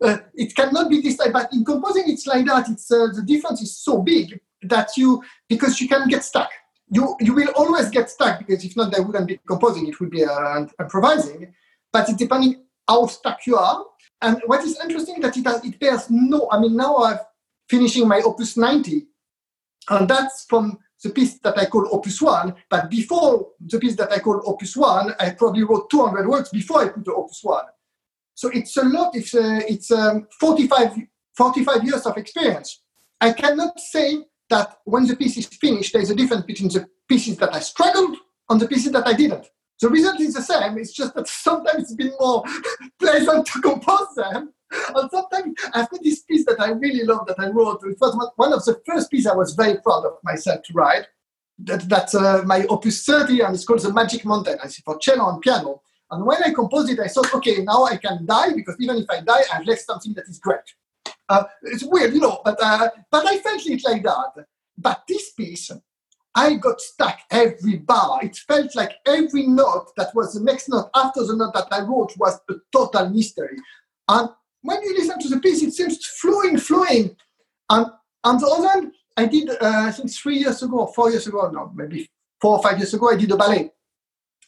[0.03, 2.69] Uh, it cannot be this type, but in composing, it's like that.
[2.69, 6.51] It's the difference is so big that you because you can get stuck.
[6.93, 9.87] You you will always get stuck because if not, they wouldn't be composing.
[9.87, 11.55] It would be uh, improvising.
[11.93, 13.85] But it's depending how stuck you are.
[14.23, 16.49] And what is interesting that it has, it bears no.
[16.51, 17.19] I mean, now I'm
[17.71, 19.07] finishing my Opus 90,
[19.89, 22.55] and that's from the piece that I call Opus 1.
[22.69, 26.83] But before the piece that I call Opus 1, I probably wrote 200 words before
[26.83, 27.65] I put the Opus 1.
[28.35, 29.15] So it's a lot.
[29.15, 30.97] It's uh, it's um, 45,
[31.37, 32.83] 45 years of experience.
[33.21, 37.37] I cannot say that when the piece is finished, there's a difference between the pieces
[37.37, 38.17] that I struggled
[38.49, 39.47] and the pieces that I didn't.
[39.81, 40.77] The result is the same.
[40.79, 42.43] It's just that sometimes it's been more
[42.99, 44.53] pleasant to compose them.
[44.71, 47.83] And sometimes I've got this piece that I really love that I wrote.
[47.85, 51.07] It was one of the first pieces I was very proud of myself to write.
[51.59, 54.59] That, that's uh, my opus 30 and it's called The Magic Mountain.
[54.63, 55.83] I see for cello and piano.
[56.11, 59.07] And when I composed it, I thought, okay, now I can die because even if
[59.11, 60.61] I die, I've left something that is great.
[61.29, 64.47] Uh, it's weird, you know, but uh, but I felt it like that.
[64.77, 65.71] But this piece,
[66.35, 68.19] I got stuck every bar.
[68.25, 71.83] It felt like every note that was the next note after the note that I
[71.83, 73.57] wrote was a total mystery.
[74.09, 74.31] And
[74.62, 77.16] when you listen to the piece, it seems flowing, flowing.
[77.68, 77.87] And
[78.25, 81.51] on the other hand, I did, uh, I think three years ago, four years ago,
[81.51, 82.09] no, maybe
[82.40, 83.70] four or five years ago, I did a ballet.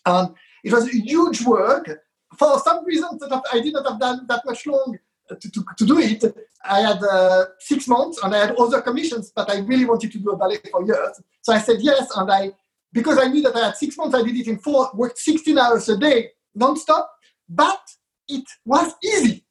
[0.05, 1.91] And it was a huge work.
[2.39, 4.99] For some reason that I did not have done that much long
[5.29, 6.25] to, to, to do it,
[6.65, 10.19] I had uh, six months and I had other commissions, but I really wanted to
[10.19, 11.21] do a ballet for years.
[11.43, 12.53] So I said yes, and I
[12.93, 15.57] because I knew that I had six months, I did it in four, worked 16
[15.59, 17.11] hours a day, non-stop,
[17.49, 17.81] but
[18.29, 19.42] it was easy.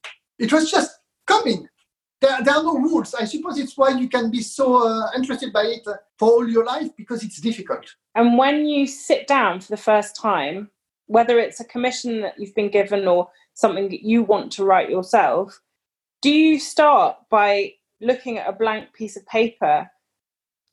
[0.42, 1.68] It was just coming.
[2.20, 3.14] There, there are no rules.
[3.14, 6.48] I suppose it's why you can be so uh, interested by it uh, for all
[6.48, 7.86] your life because it's difficult.
[8.16, 10.70] And when you sit down for the first time,
[11.06, 14.90] whether it's a commission that you've been given or something that you want to write
[14.90, 15.60] yourself,
[16.24, 19.90] do you start by looking at a blank piece of paper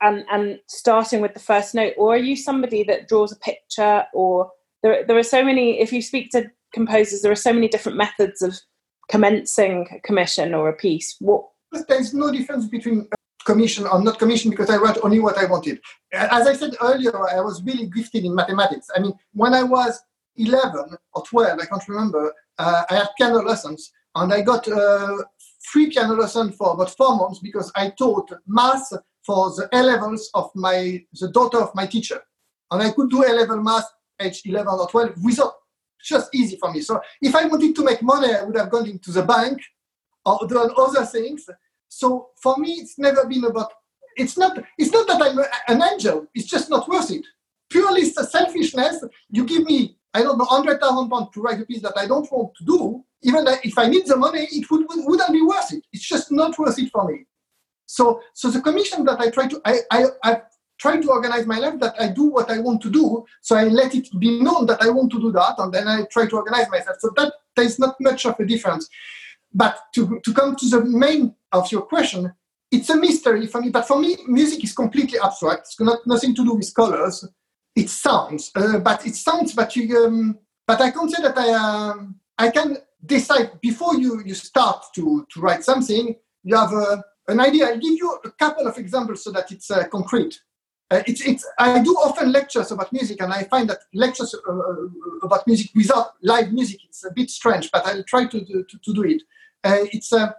[0.01, 4.05] and and starting with the first note or are you somebody that draws a picture
[4.15, 4.51] or
[4.83, 7.99] there, there are so many if you speak to composers there are so many different
[7.99, 8.59] methods of
[9.11, 11.45] commencing a commission or a piece what?
[11.89, 13.09] There's no difference between
[13.45, 15.81] commission or not commission because i wrote only what i wanted.
[16.13, 18.89] As i said earlier i was really gifted in mathematics.
[18.95, 20.01] I mean when i was
[20.37, 25.19] 11 or 12 i can't remember uh, i had piano lessons and i got uh,
[25.69, 28.91] free piano lesson for about four months because I taught math
[29.25, 32.21] for the A levels of my the daughter of my teacher,
[32.71, 33.89] and I could do A level math
[34.21, 35.53] age 11 or 12 without
[36.03, 36.81] just easy for me.
[36.81, 39.61] So if I wanted to make money, I would have gone into the bank
[40.25, 41.49] or done other things.
[41.89, 43.73] So for me, it's never been about.
[44.17, 44.59] It's not.
[44.77, 46.27] It's not that I'm an angel.
[46.35, 47.25] It's just not worth it.
[47.71, 49.05] Purely selfishness.
[49.31, 52.07] You give me, I don't know, hundred thousand pounds to write a piece that I
[52.07, 55.73] don't want to do even if I need the money, it would, wouldn't be worth
[55.73, 55.85] it.
[55.93, 57.25] It's just not worth it for me.
[57.87, 60.43] So, so the commission that I try to, I, I, I
[60.79, 63.25] try to organize my life that I do what I want to do.
[63.43, 66.05] So I let it be known that I want to do that, and then I
[66.11, 66.97] try to organize myself.
[67.01, 68.89] So that there is not much of a difference.
[69.53, 72.33] But to, to come to the main of your question,
[72.71, 73.71] it's a mystery for me.
[73.71, 75.63] But for me, music is completely abstract.
[75.63, 77.27] It's got nothing to do with colors.
[77.75, 79.55] It sounds, uh, but it sounds.
[79.55, 84.23] But you, um, but I can say that I, um, I can decide before you,
[84.25, 87.69] you start to, to write something, you have a, an idea.
[87.69, 90.39] I'll give you a couple of examples so that it's uh, concrete.
[90.91, 94.53] Uh, it's, it's, I do often lectures about music, and I find that lectures uh,
[94.53, 94.75] uh
[95.23, 98.95] about music without live music it's a bit strange, but I'll try to, to, to
[98.95, 99.23] do it.
[99.63, 100.33] Uh, it's uh,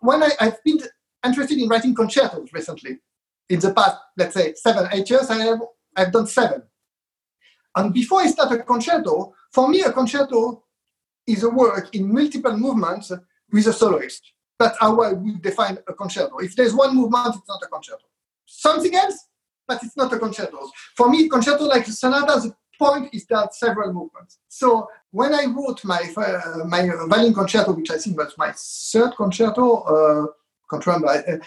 [0.00, 0.80] when I, I've been
[1.24, 2.98] interested in writing concertos recently.
[3.48, 5.60] In the past, let's say seven, eight years, I have
[5.96, 6.62] I've done seven.
[7.76, 10.64] And before I start a concerto, for me, a concerto
[11.26, 13.12] is a work in multiple movements
[13.52, 14.32] with a soloist.
[14.58, 16.38] That's how I would define a concerto.
[16.38, 18.04] If there's one movement, it's not a concerto.
[18.46, 19.26] Something else,
[19.70, 20.58] but it's not a concerto.
[20.96, 24.38] For me, concerto like sonata, the point is that several movements.
[24.48, 28.52] So when I wrote my uh, my violin concerto, which I think was my
[28.92, 29.66] third concerto,
[29.96, 30.26] uh.
[30.72, 31.38] Uh,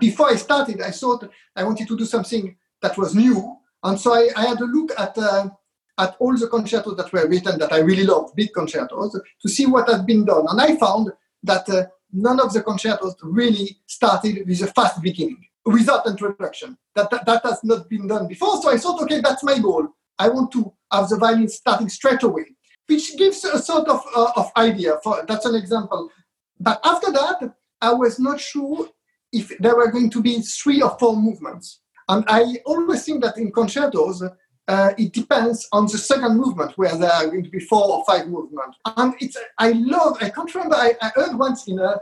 [0.00, 3.38] before I started, I thought I wanted to do something that was new,
[3.86, 5.50] and so I, I had a look at uh,
[5.98, 9.12] at all the concertos that were written that I really loved, big concertos,
[9.42, 11.12] to see what had been done, and I found
[11.42, 16.76] that uh, none of the concertos really started with a fast beginning without introduction.
[16.94, 18.60] That, that, that has not been done before.
[18.62, 19.88] So I thought, okay, that's my goal.
[20.18, 22.44] I want to have the violin starting straight away,
[22.86, 24.98] which gives a sort of, uh, of idea.
[25.02, 26.10] For That's an example.
[26.58, 28.88] But after that, I was not sure
[29.32, 31.80] if there were going to be three or four movements.
[32.08, 34.22] And I always think that in concertos,
[34.68, 38.04] uh, it depends on the second movement where there are going to be four or
[38.04, 38.78] five movements.
[38.96, 40.18] And it's I love.
[40.20, 40.76] I can't remember.
[40.76, 42.00] I, I heard once in a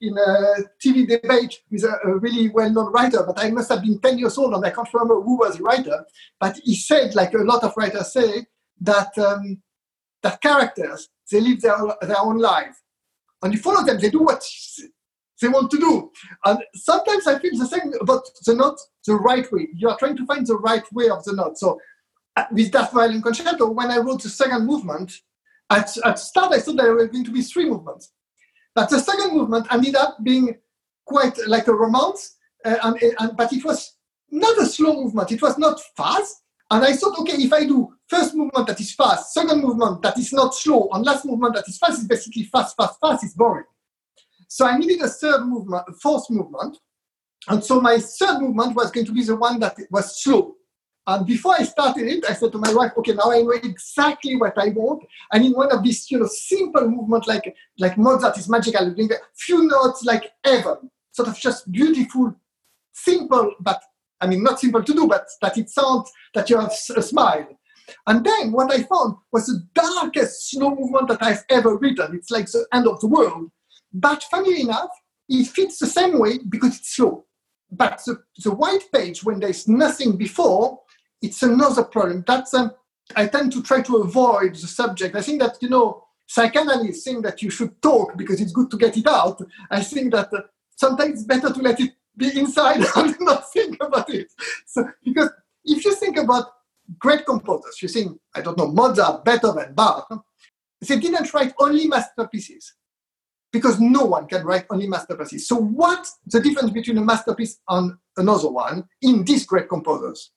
[0.00, 3.98] in a TV debate with a, a, really well-known writer, but I must have been
[3.98, 6.04] 10 years old and I can't remember who was the writer.
[6.38, 8.46] But he said, like a lot of writers say,
[8.80, 9.60] that um,
[10.22, 12.80] that characters they live their, their own life,
[13.42, 13.98] and you follow them.
[13.98, 14.42] They do what
[15.40, 16.10] they want to do.
[16.44, 19.68] And sometimes I feel the same about the note the right way.
[19.74, 21.58] You are trying to find the right way of the note.
[21.58, 21.80] So
[22.36, 25.12] uh, with that violin concerto, when I wrote the second movement,
[25.70, 28.12] at, at start I thought there were going to be three movements.
[28.78, 30.56] But the second movement ended up being
[31.04, 33.96] quite like a romance, uh, and, and, but it was
[34.30, 35.32] not a slow movement.
[35.32, 36.44] It was not fast.
[36.70, 40.16] And I thought, okay, if I do first movement that is fast, second movement that
[40.16, 43.34] is not slow, and last movement that is fast, is basically fast, fast, fast, it's
[43.34, 43.64] boring.
[44.46, 46.78] So I needed a third movement, a fourth movement.
[47.48, 50.54] And so my third movement was going to be the one that was slow.
[51.08, 54.36] And before I started it, I said to my wife, okay, now I know exactly
[54.36, 55.04] what I want.
[55.32, 59.10] And in one of these, you know, simple movements like like Mozart is magical, doing
[59.12, 62.34] a few notes like heaven, sort of just beautiful,
[62.92, 63.80] simple, but
[64.20, 67.48] I mean not simple to do, but that it sounds that you have a smile.
[68.06, 72.16] And then what I found was the darkest slow movement that I've ever written.
[72.16, 73.50] It's like the end of the world.
[73.94, 74.90] But funny enough,
[75.30, 77.24] it fits the same way because it's slow.
[77.70, 80.80] But the, the white page, when there's nothing before,
[81.22, 82.24] it's another problem.
[82.26, 82.54] That's
[83.16, 85.16] I tend to try to avoid the subject.
[85.16, 88.76] I think that you know psychanalysts think that you should talk because it's good to
[88.76, 89.40] get it out.
[89.70, 90.42] I think that uh,
[90.76, 94.32] sometimes it's better to let it be inside and not think about it.
[94.66, 95.30] So because
[95.64, 96.46] if you think about
[96.98, 100.08] great composers, you think I don't know Mozart, Beethoven, Bach,
[100.86, 102.74] they didn't write only masterpieces
[103.52, 105.48] because no one can write only masterpieces.
[105.48, 110.30] So what's the difference between a masterpiece and another one in these great composers?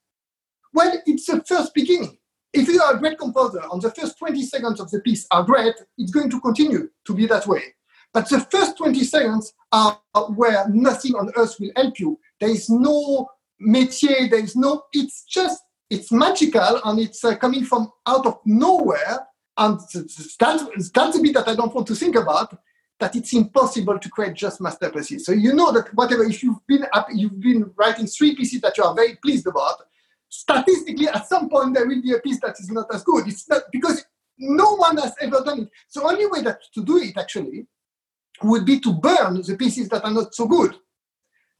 [0.73, 2.17] Well, it's the first beginning.
[2.53, 5.43] If you are a great composer and the first 20 seconds of the piece are
[5.43, 7.63] great, it's going to continue to be that way.
[8.13, 9.99] But the first 20 seconds are
[10.35, 12.19] where nothing on earth will help you.
[12.39, 13.27] There is no
[13.61, 18.39] métier, there is no, it's just, it's magical and it's uh, coming from out of
[18.45, 19.27] nowhere.
[19.57, 22.57] And that's, that's a bit that I don't want to think about,
[22.99, 25.25] that it's impossible to create just masterpieces.
[25.25, 28.83] So you know that whatever, if you've been, you've been writing three pieces that you
[28.83, 29.83] are very pleased about,
[30.31, 33.27] statistically, at some point, there will be a piece that is not as good.
[33.27, 34.03] It's not because
[34.39, 35.69] no one has ever done it.
[35.89, 37.67] So only way that to do it actually
[38.41, 40.75] would be to burn the pieces that are not so good.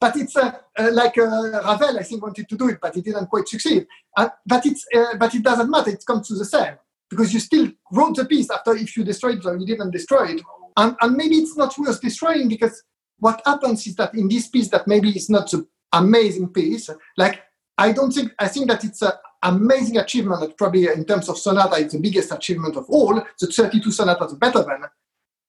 [0.00, 3.02] But it's uh, uh, like uh, Ravel, I think, wanted to do it, but he
[3.02, 3.86] didn't quite succeed.
[4.16, 5.90] Uh, but it's uh, but it doesn't matter.
[5.90, 6.74] It comes to the same
[7.08, 10.28] because you still wrote the piece after if you destroyed it or you didn't destroy
[10.28, 10.42] it.
[10.76, 12.82] And, and maybe it's not worth destroying because
[13.18, 17.42] what happens is that in this piece that maybe is not an amazing piece, like
[17.78, 19.12] I don't think, I think that it's an
[19.42, 23.46] amazing achievement that probably in terms of sonata, it's the biggest achievement of all, the
[23.46, 24.84] 32 sonatas of Beethoven,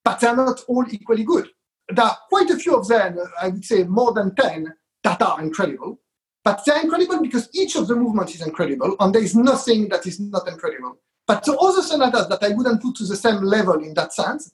[0.04, 1.50] but they're not all equally good.
[1.90, 5.42] There are quite a few of them, I would say more than 10, that are
[5.42, 6.00] incredible.
[6.44, 10.06] But they're incredible because each of the movements is incredible, and there is nothing that
[10.06, 10.98] is not incredible.
[11.26, 14.52] But the other sonatas that I wouldn't put to the same level in that sense,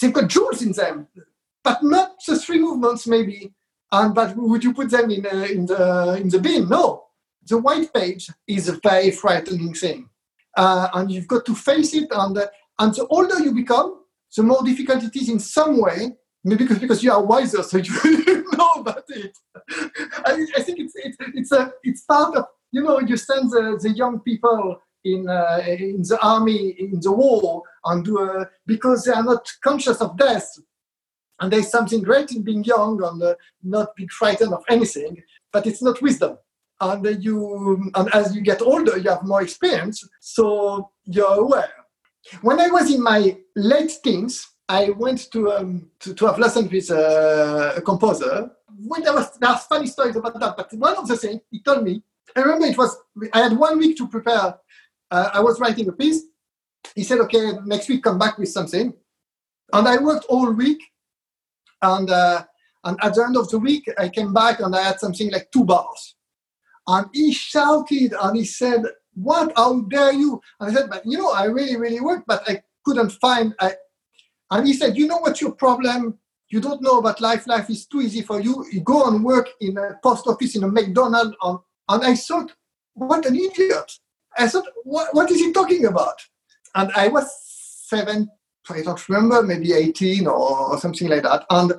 [0.00, 1.08] they've got jewels in them,
[1.64, 3.52] but not the three movements maybe.
[3.90, 6.68] And but would you put them in uh, in the in the bin?
[6.68, 7.04] No,
[7.46, 10.08] the white page is a very frightening thing.
[10.56, 12.08] Uh, and you've got to face it.
[12.10, 12.46] And, uh,
[12.78, 14.02] and the older you become,
[14.36, 16.12] the more difficult it is in some way,
[16.44, 19.36] maybe because, because you are wiser, so you know about it.
[20.26, 23.78] I, I think it's, it's, it's, a, it's part of you know, you send the,
[23.80, 29.12] the young people in uh, in the army in the war and do because they
[29.12, 30.48] are not conscious of death
[31.40, 33.34] and there's something great in being young and uh,
[33.64, 35.20] not being frightened of anything
[35.52, 36.38] but it's not wisdom
[36.82, 41.72] and you and as you get older you have more experience so you're aware
[42.42, 44.34] when i was in my late teens
[44.68, 48.50] i went to um, to, to have lessons with uh, a composer
[48.90, 51.60] when there was there are funny stories about that but one of the things he
[51.60, 52.02] told me
[52.36, 52.96] i remember it was
[53.32, 54.54] i had one week to prepare
[55.12, 56.22] uh, I was writing a piece.
[56.96, 58.94] He said, okay, next week come back with something.
[59.72, 60.82] And I worked all week.
[61.82, 62.44] And, uh,
[62.84, 65.50] and at the end of the week, I came back and I had something like
[65.52, 66.16] two bars.
[66.86, 70.40] And he shouted and he said, what, how dare you?
[70.58, 73.74] And I said, but you know, I really, really worked, but I couldn't find, I...
[74.50, 76.18] and he said, you know what's your problem?
[76.48, 77.46] You don't know about life.
[77.46, 78.66] Life is too easy for you.
[78.70, 81.34] You go and work in a post office, in a McDonald's.
[81.42, 81.58] And,
[81.88, 82.52] and I thought,
[82.94, 83.92] what an idiot.
[84.36, 86.20] I thought, what, what is he talking about?
[86.74, 87.30] And I was
[87.92, 88.28] seven,
[88.70, 91.44] I don't remember, maybe 18 or, something like that.
[91.50, 91.72] And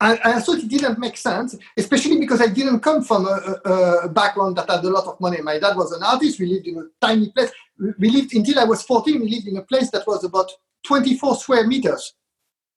[0.00, 3.72] I, I, thought it didn't make sense, especially because I didn't come from a, a,
[4.04, 5.40] a, background that had a lot of money.
[5.42, 6.38] My dad was an artist.
[6.38, 7.50] We lived in a tiny place.
[7.98, 9.20] We lived until I was 14.
[9.20, 10.50] We lived in a place that was about
[10.84, 12.14] 24 square meters.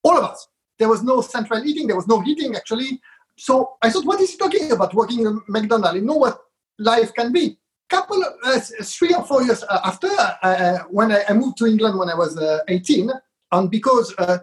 [0.02, 0.48] All of us.
[0.78, 1.86] There was no central heating.
[1.86, 3.00] There was no heating actually.
[3.36, 4.92] So I thought, what is he talking about?
[4.92, 5.94] Working in McDonald's.
[5.94, 6.40] You know what
[6.78, 7.56] life can be
[7.92, 11.58] couple of uh, three or four years uh, after uh, uh, when I, I, moved
[11.58, 13.10] to England when I was uh, 18,
[13.52, 14.38] and because uh,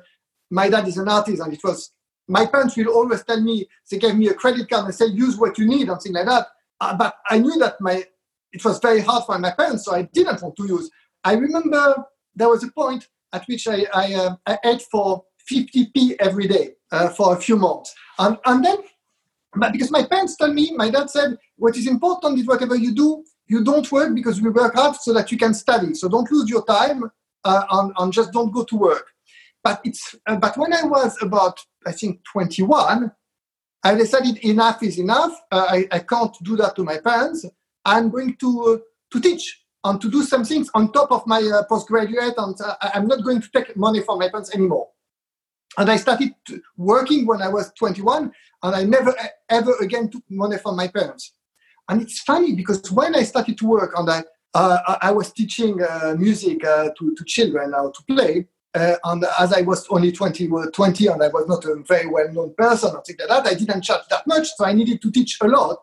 [0.52, 1.92] my dad is an artist and it was
[2.30, 5.38] my parents will always tell me they gave me a credit card and said use
[5.38, 6.48] what you need and things like that.
[6.80, 8.04] Uh, but I knew that my
[8.52, 10.90] it was very hard for my parents, so I didn't want to use.
[11.24, 12.06] I remember
[12.36, 16.72] there was a point at which I, I, uh, I ate for 50p every day
[16.92, 18.78] uh, for a few months, and and then
[19.56, 22.94] but because my parents told me, my dad said, what is important is whatever you
[22.94, 25.94] do, you don't work because we work hard so that you can study.
[25.96, 27.04] So don't lose your time
[27.44, 29.08] uh, and, and just don't go to work.
[29.70, 33.12] But it's uh, but when I was about I think 21,
[33.84, 35.34] I decided enough is enough.
[35.52, 37.46] Uh, I, I can't do that to my parents.
[37.86, 38.78] I'm going to uh,
[39.12, 39.46] to teach
[39.84, 43.24] and to do some things on top of my uh, postgraduate, and uh, I'm not
[43.24, 44.88] going to take money from my parents anymore.
[45.78, 46.34] And I started
[46.76, 48.32] working when I was 21,
[48.64, 49.14] and I never
[49.50, 51.34] ever again took money from my parents.
[51.88, 54.24] And it's funny because when I started to work and I,
[54.56, 59.52] uh, I was teaching uh, music to, to children how to play, uh, and as
[59.52, 63.16] I was only 20, 20 and I was not a very well-known person or something
[63.20, 65.80] like that, I didn't charge that much, so I needed to teach a lot.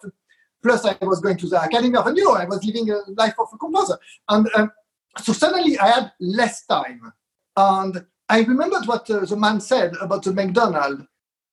[0.63, 2.99] Plus, I was going to the academy of, and you know, I was living a
[3.17, 3.99] life of a composer.
[4.29, 4.73] And um,
[5.19, 7.13] so suddenly I had less time.
[7.57, 11.07] And I remembered what uh, the man said about the McDonald.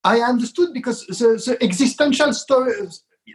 [0.04, 2.74] I understood because the, the existential story,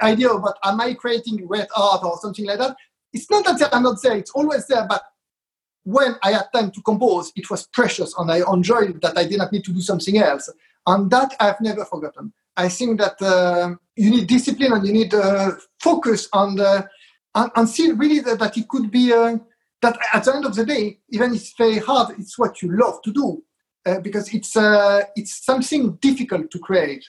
[0.02, 2.76] idea about am I creating great art or something like that,
[3.12, 5.02] it's not that I'm not there, it's always there, but
[5.84, 9.38] when I had time to compose, it was precious and I enjoyed that I did
[9.38, 10.50] not need to do something else.
[10.86, 12.32] And that I've never forgotten.
[12.56, 16.88] I think that uh, you need discipline and you need uh, focus on the,
[17.34, 19.36] and, and see really that, that it could be uh,
[19.82, 22.76] that at the end of the day, even if it's very hard, it's what you
[22.76, 23.42] love to do
[23.86, 27.04] uh, because it's uh, it's something difficult to create,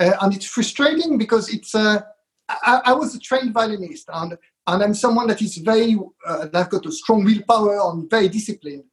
[0.00, 1.74] uh, and it's frustrating because it's.
[1.74, 2.02] Uh,
[2.48, 4.36] I, I, was a trained violinist, and
[4.66, 5.96] and I'm someone that is very
[6.26, 8.84] uh, that got a strong willpower and very disciplined.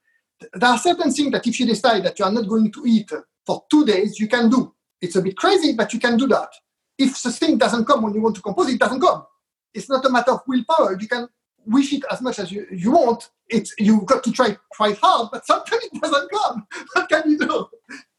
[0.53, 3.11] There are certain things that if you decide that you are not going to eat
[3.45, 4.74] for two days, you can do.
[5.01, 6.49] It's a bit crazy, but you can do that.
[6.97, 9.26] If the thing doesn't come when you want to compose, it doesn't come.
[9.74, 10.97] It's not a matter of willpower.
[10.99, 11.28] You can
[11.65, 15.30] wish it as much as you, you want, it's you've got to try quite hard,
[15.32, 16.67] but sometimes it doesn't come.
[16.93, 17.67] what can you do?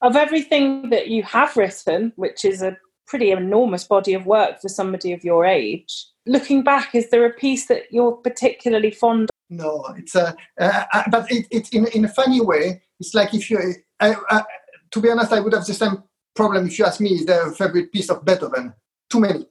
[0.02, 2.76] Of everything that you have written, which is a
[3.06, 7.32] pretty enormous body of work for somebody of your age, looking back, is there a
[7.32, 9.30] piece that you're particularly fond of?
[9.50, 12.82] No, it's a, uh, uh, but it, it's in, in a funny way.
[13.00, 13.58] It's like if you,
[14.00, 16.02] to be honest, I would have the same
[16.34, 18.72] problem if you ask me, is there a favorite piece of Beethoven?
[19.08, 19.46] Too many.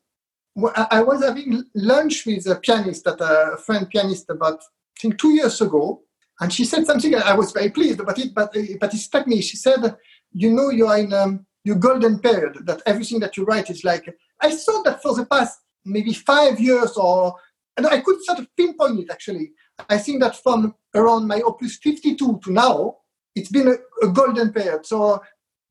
[0.76, 5.34] I was having lunch with a pianist, at a friend pianist, about I think two
[5.34, 6.02] years ago,
[6.40, 7.16] and she said something.
[7.16, 9.42] I was very pleased about it, but but it struck me.
[9.42, 9.96] She said,
[10.32, 12.66] "You know, you are in um, your golden period.
[12.66, 16.60] That everything that you write is like." I thought that for the past maybe five
[16.60, 17.36] years, or
[17.78, 19.12] and I could sort of pinpoint it.
[19.12, 19.52] Actually,
[19.90, 22.98] I think that from around my opus 52 to now,
[23.36, 24.86] it's been a, a golden period.
[24.86, 25.22] So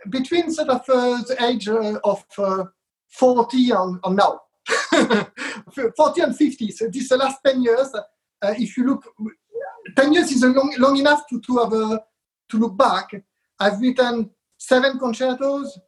[0.09, 2.65] between sort of uh, the age uh, of uh,
[3.09, 4.41] 40 and, and now
[5.97, 6.71] 40 and 50.
[6.71, 7.95] So this the last 10 years.
[8.41, 9.05] Uh, if you look,
[9.97, 13.11] 10 years is long, long enough to, to have to look back.
[13.59, 15.79] I've written seven concertos,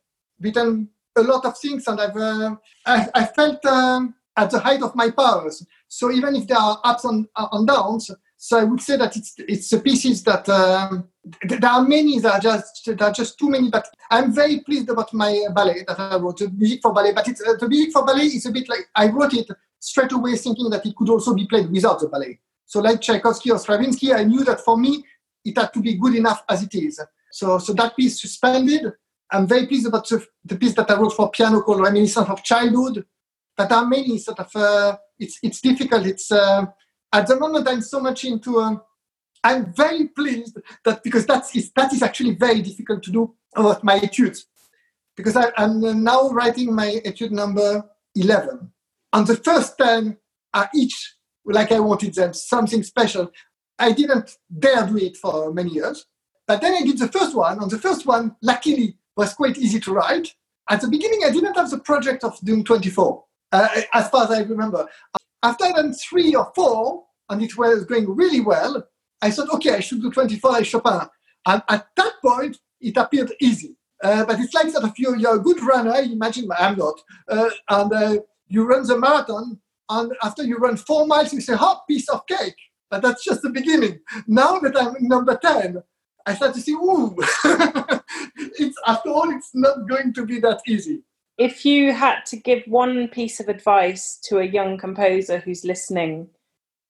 [0.41, 2.57] written a lot of things, and I've uh,
[2.87, 5.67] I, I, felt um, at the height of my powers.
[5.89, 9.35] So even if there are ups and, and downs, so I would say that it's
[9.39, 11.09] it's the pieces that um,
[11.43, 13.71] there are many that are just that are just too many.
[13.71, 17.13] But I'm very pleased about my ballet that I wrote, the music for ballet.
[17.13, 19.49] But it's uh, the music for ballet is a bit like I wrote it
[19.79, 22.39] straight away, thinking that it could also be played without the ballet.
[22.67, 25.05] So like Tchaikovsky or Stravinsky, I knew that for me
[25.45, 27.01] it had to be good enough as it is.
[27.33, 28.93] So so that piece suspended.
[29.33, 33.05] I'm very pleased about the, piece that I wrote for piano called Reminiscence of Childhood.
[33.57, 36.07] There are many sort of uh, it's it's difficult.
[36.07, 36.65] It's uh,
[37.13, 38.59] at the moment I'm so much into.
[38.59, 38.81] Um,
[39.43, 43.85] I'm very pleased that because that is that is actually very difficult to do about
[43.85, 44.47] my etudes,
[45.17, 48.73] because I, am now writing my etude number eleven.
[49.13, 50.17] On the first ten
[50.55, 53.31] are each like I wanted them something special.
[53.79, 56.07] I didn't dare do it for many years,
[56.47, 57.59] but then I did the first one.
[57.59, 60.29] On the first one, luckily, was quite easy to write.
[60.71, 64.31] At the beginning, I didn't have the project of doing 24, uh, as far as
[64.31, 64.89] I remember.
[65.43, 68.83] After I done three or four, and it was going really well,
[69.21, 71.07] I thought, okay, I should do 24 like Chopin.
[71.47, 73.77] And at that point, it appeared easy.
[74.03, 76.99] Uh, but it's like that if you're, you're a good runner, imagine I'm not,
[77.29, 78.17] uh, and uh,
[78.49, 79.61] you run the marathon,
[79.91, 82.57] and after you run four miles, you say, hot piece of cake.
[82.91, 84.01] But that's just the beginning.
[84.27, 85.83] Now that I'm number 10,
[86.27, 87.17] I start to see, ooh,
[88.59, 91.03] it's after all, it's not going to be that easy.
[91.39, 96.29] If you had to give one piece of advice to a young composer who's listening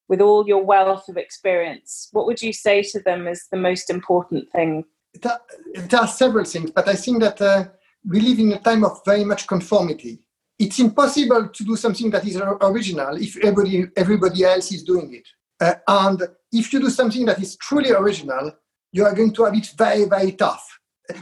[0.09, 3.89] with all your wealth of experience what would you say to them is the most
[3.89, 4.85] important thing?
[5.23, 7.65] There are several things but i think that uh,
[8.09, 10.21] we live in a time of very much conformity.
[10.59, 15.27] It's impossible to do something that is original if everybody everybody else is doing it.
[15.61, 16.23] Uh, and
[16.53, 18.53] if you do something that is truly original
[18.93, 20.67] you are going to have it very very tough.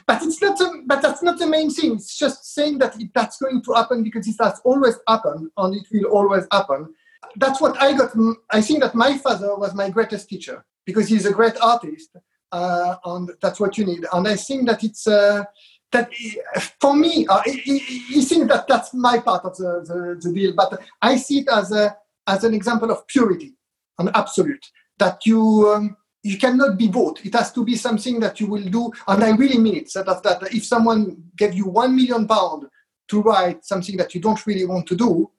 [0.06, 1.94] But it's not a, but that's not the main thing.
[1.94, 5.74] It's just saying that it, that's going to happen because it has always happened and
[5.74, 6.94] it will always happen.
[7.36, 8.14] That's what i got.
[8.50, 12.10] I think that my father was my greatest teacher because he's a great artist
[12.52, 14.06] uh, and that's what you need.
[14.12, 15.44] And i think that it's uh,
[15.92, 16.10] that
[16.80, 20.52] for me uh, he, think that that's my part of the, the, the, deal.
[20.54, 21.96] But i see it as a
[22.26, 23.54] as an example of purity
[23.98, 24.66] and absolute
[24.98, 27.24] that you um, you cannot be bought.
[27.24, 29.90] It has to be something that you will do, and I really mean it.
[29.90, 32.66] So that, that if someone gave you one million pound
[33.08, 35.30] to write something that you don't really want to do,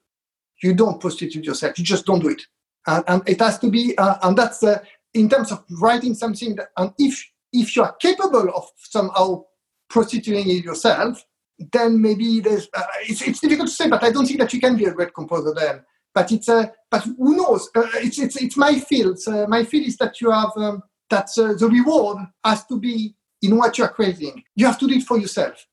[0.62, 1.78] you don't prostitute yourself.
[1.78, 2.42] You just don't do it,
[2.86, 3.96] and, and it has to be.
[3.96, 4.82] Uh, and that's uh,
[5.14, 6.56] in terms of writing something.
[6.56, 9.44] That, and if if you are capable of somehow
[9.88, 11.24] prostituting it yourself,
[11.72, 12.68] then maybe there's.
[12.74, 14.92] Uh, it's, it's difficult to say, but I don't think that you can be a
[14.92, 17.68] great composer then but it's a but who knows?
[17.74, 19.18] Uh, it's it's it's my field.
[19.26, 23.14] Uh, my field is that you have um, that uh, the reward has to be
[23.42, 24.42] in what you are creating.
[24.56, 25.66] You have to do it for yourself.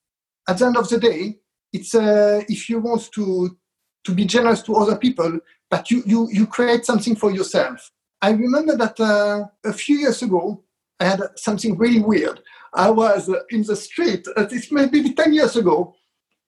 [0.47, 1.38] At the end of the day,
[1.73, 3.57] it's uh, if you want to
[4.05, 7.91] to be generous to other people, but you you you create something for yourself.
[8.21, 10.63] I remember that uh, a few years ago,
[10.99, 12.41] I had something really weird.
[12.73, 14.27] I was uh, in the street.
[14.35, 15.95] Uh, it's maybe ten years ago,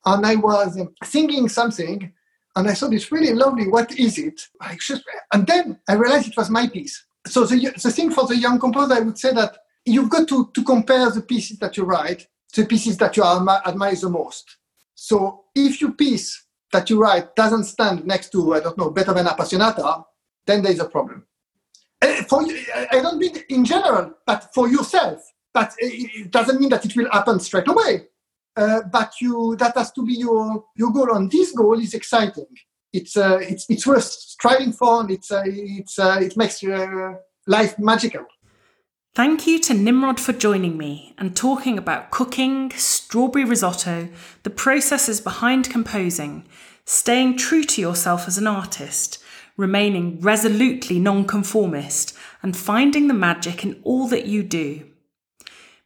[0.05, 2.13] and I was singing something
[2.55, 3.67] and I thought it's really lovely.
[3.67, 4.41] What is it?
[5.33, 7.05] and then I realized it was my piece.
[7.27, 10.49] So the, the thing for the young composer, I would say that you've got to,
[10.53, 14.57] to compare the pieces that you write to the pieces that you admire the most.
[14.95, 19.25] So if your piece that you write doesn't stand next to, I don't know, Beethoven
[19.25, 20.03] Appassionata,
[20.45, 21.25] then there's a problem.
[22.01, 22.41] Eh, for
[22.91, 25.21] I don't mean in general, but for yourself.
[25.53, 28.07] But it doesn't mean that it will happen straight away.
[28.55, 31.15] Uh, but you that has to be your your goal.
[31.15, 32.47] And this goal is exciting.
[32.91, 37.21] It's uh, it's it's worth striving for, and it's uh, it's uh, it makes your
[37.47, 38.25] life magical.
[39.15, 44.07] Thank you to Nimrod for joining me and talking about cooking, strawberry risotto,
[44.43, 46.47] the processes behind composing,
[46.85, 49.21] staying true to yourself as an artist,
[49.57, 54.88] remaining resolutely nonconformist, and finding the magic in all that you do.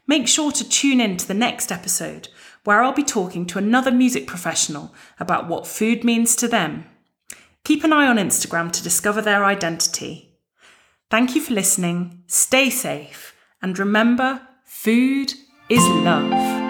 [0.09, 2.27] Make sure to tune in to the next episode,
[2.65, 6.87] where I'll be talking to another music professional about what food means to them.
[7.65, 10.37] Keep an eye on Instagram to discover their identity.
[11.09, 14.49] Thank you for listening, stay safe, and remember
[14.83, 15.35] Food
[15.71, 16.62] is love.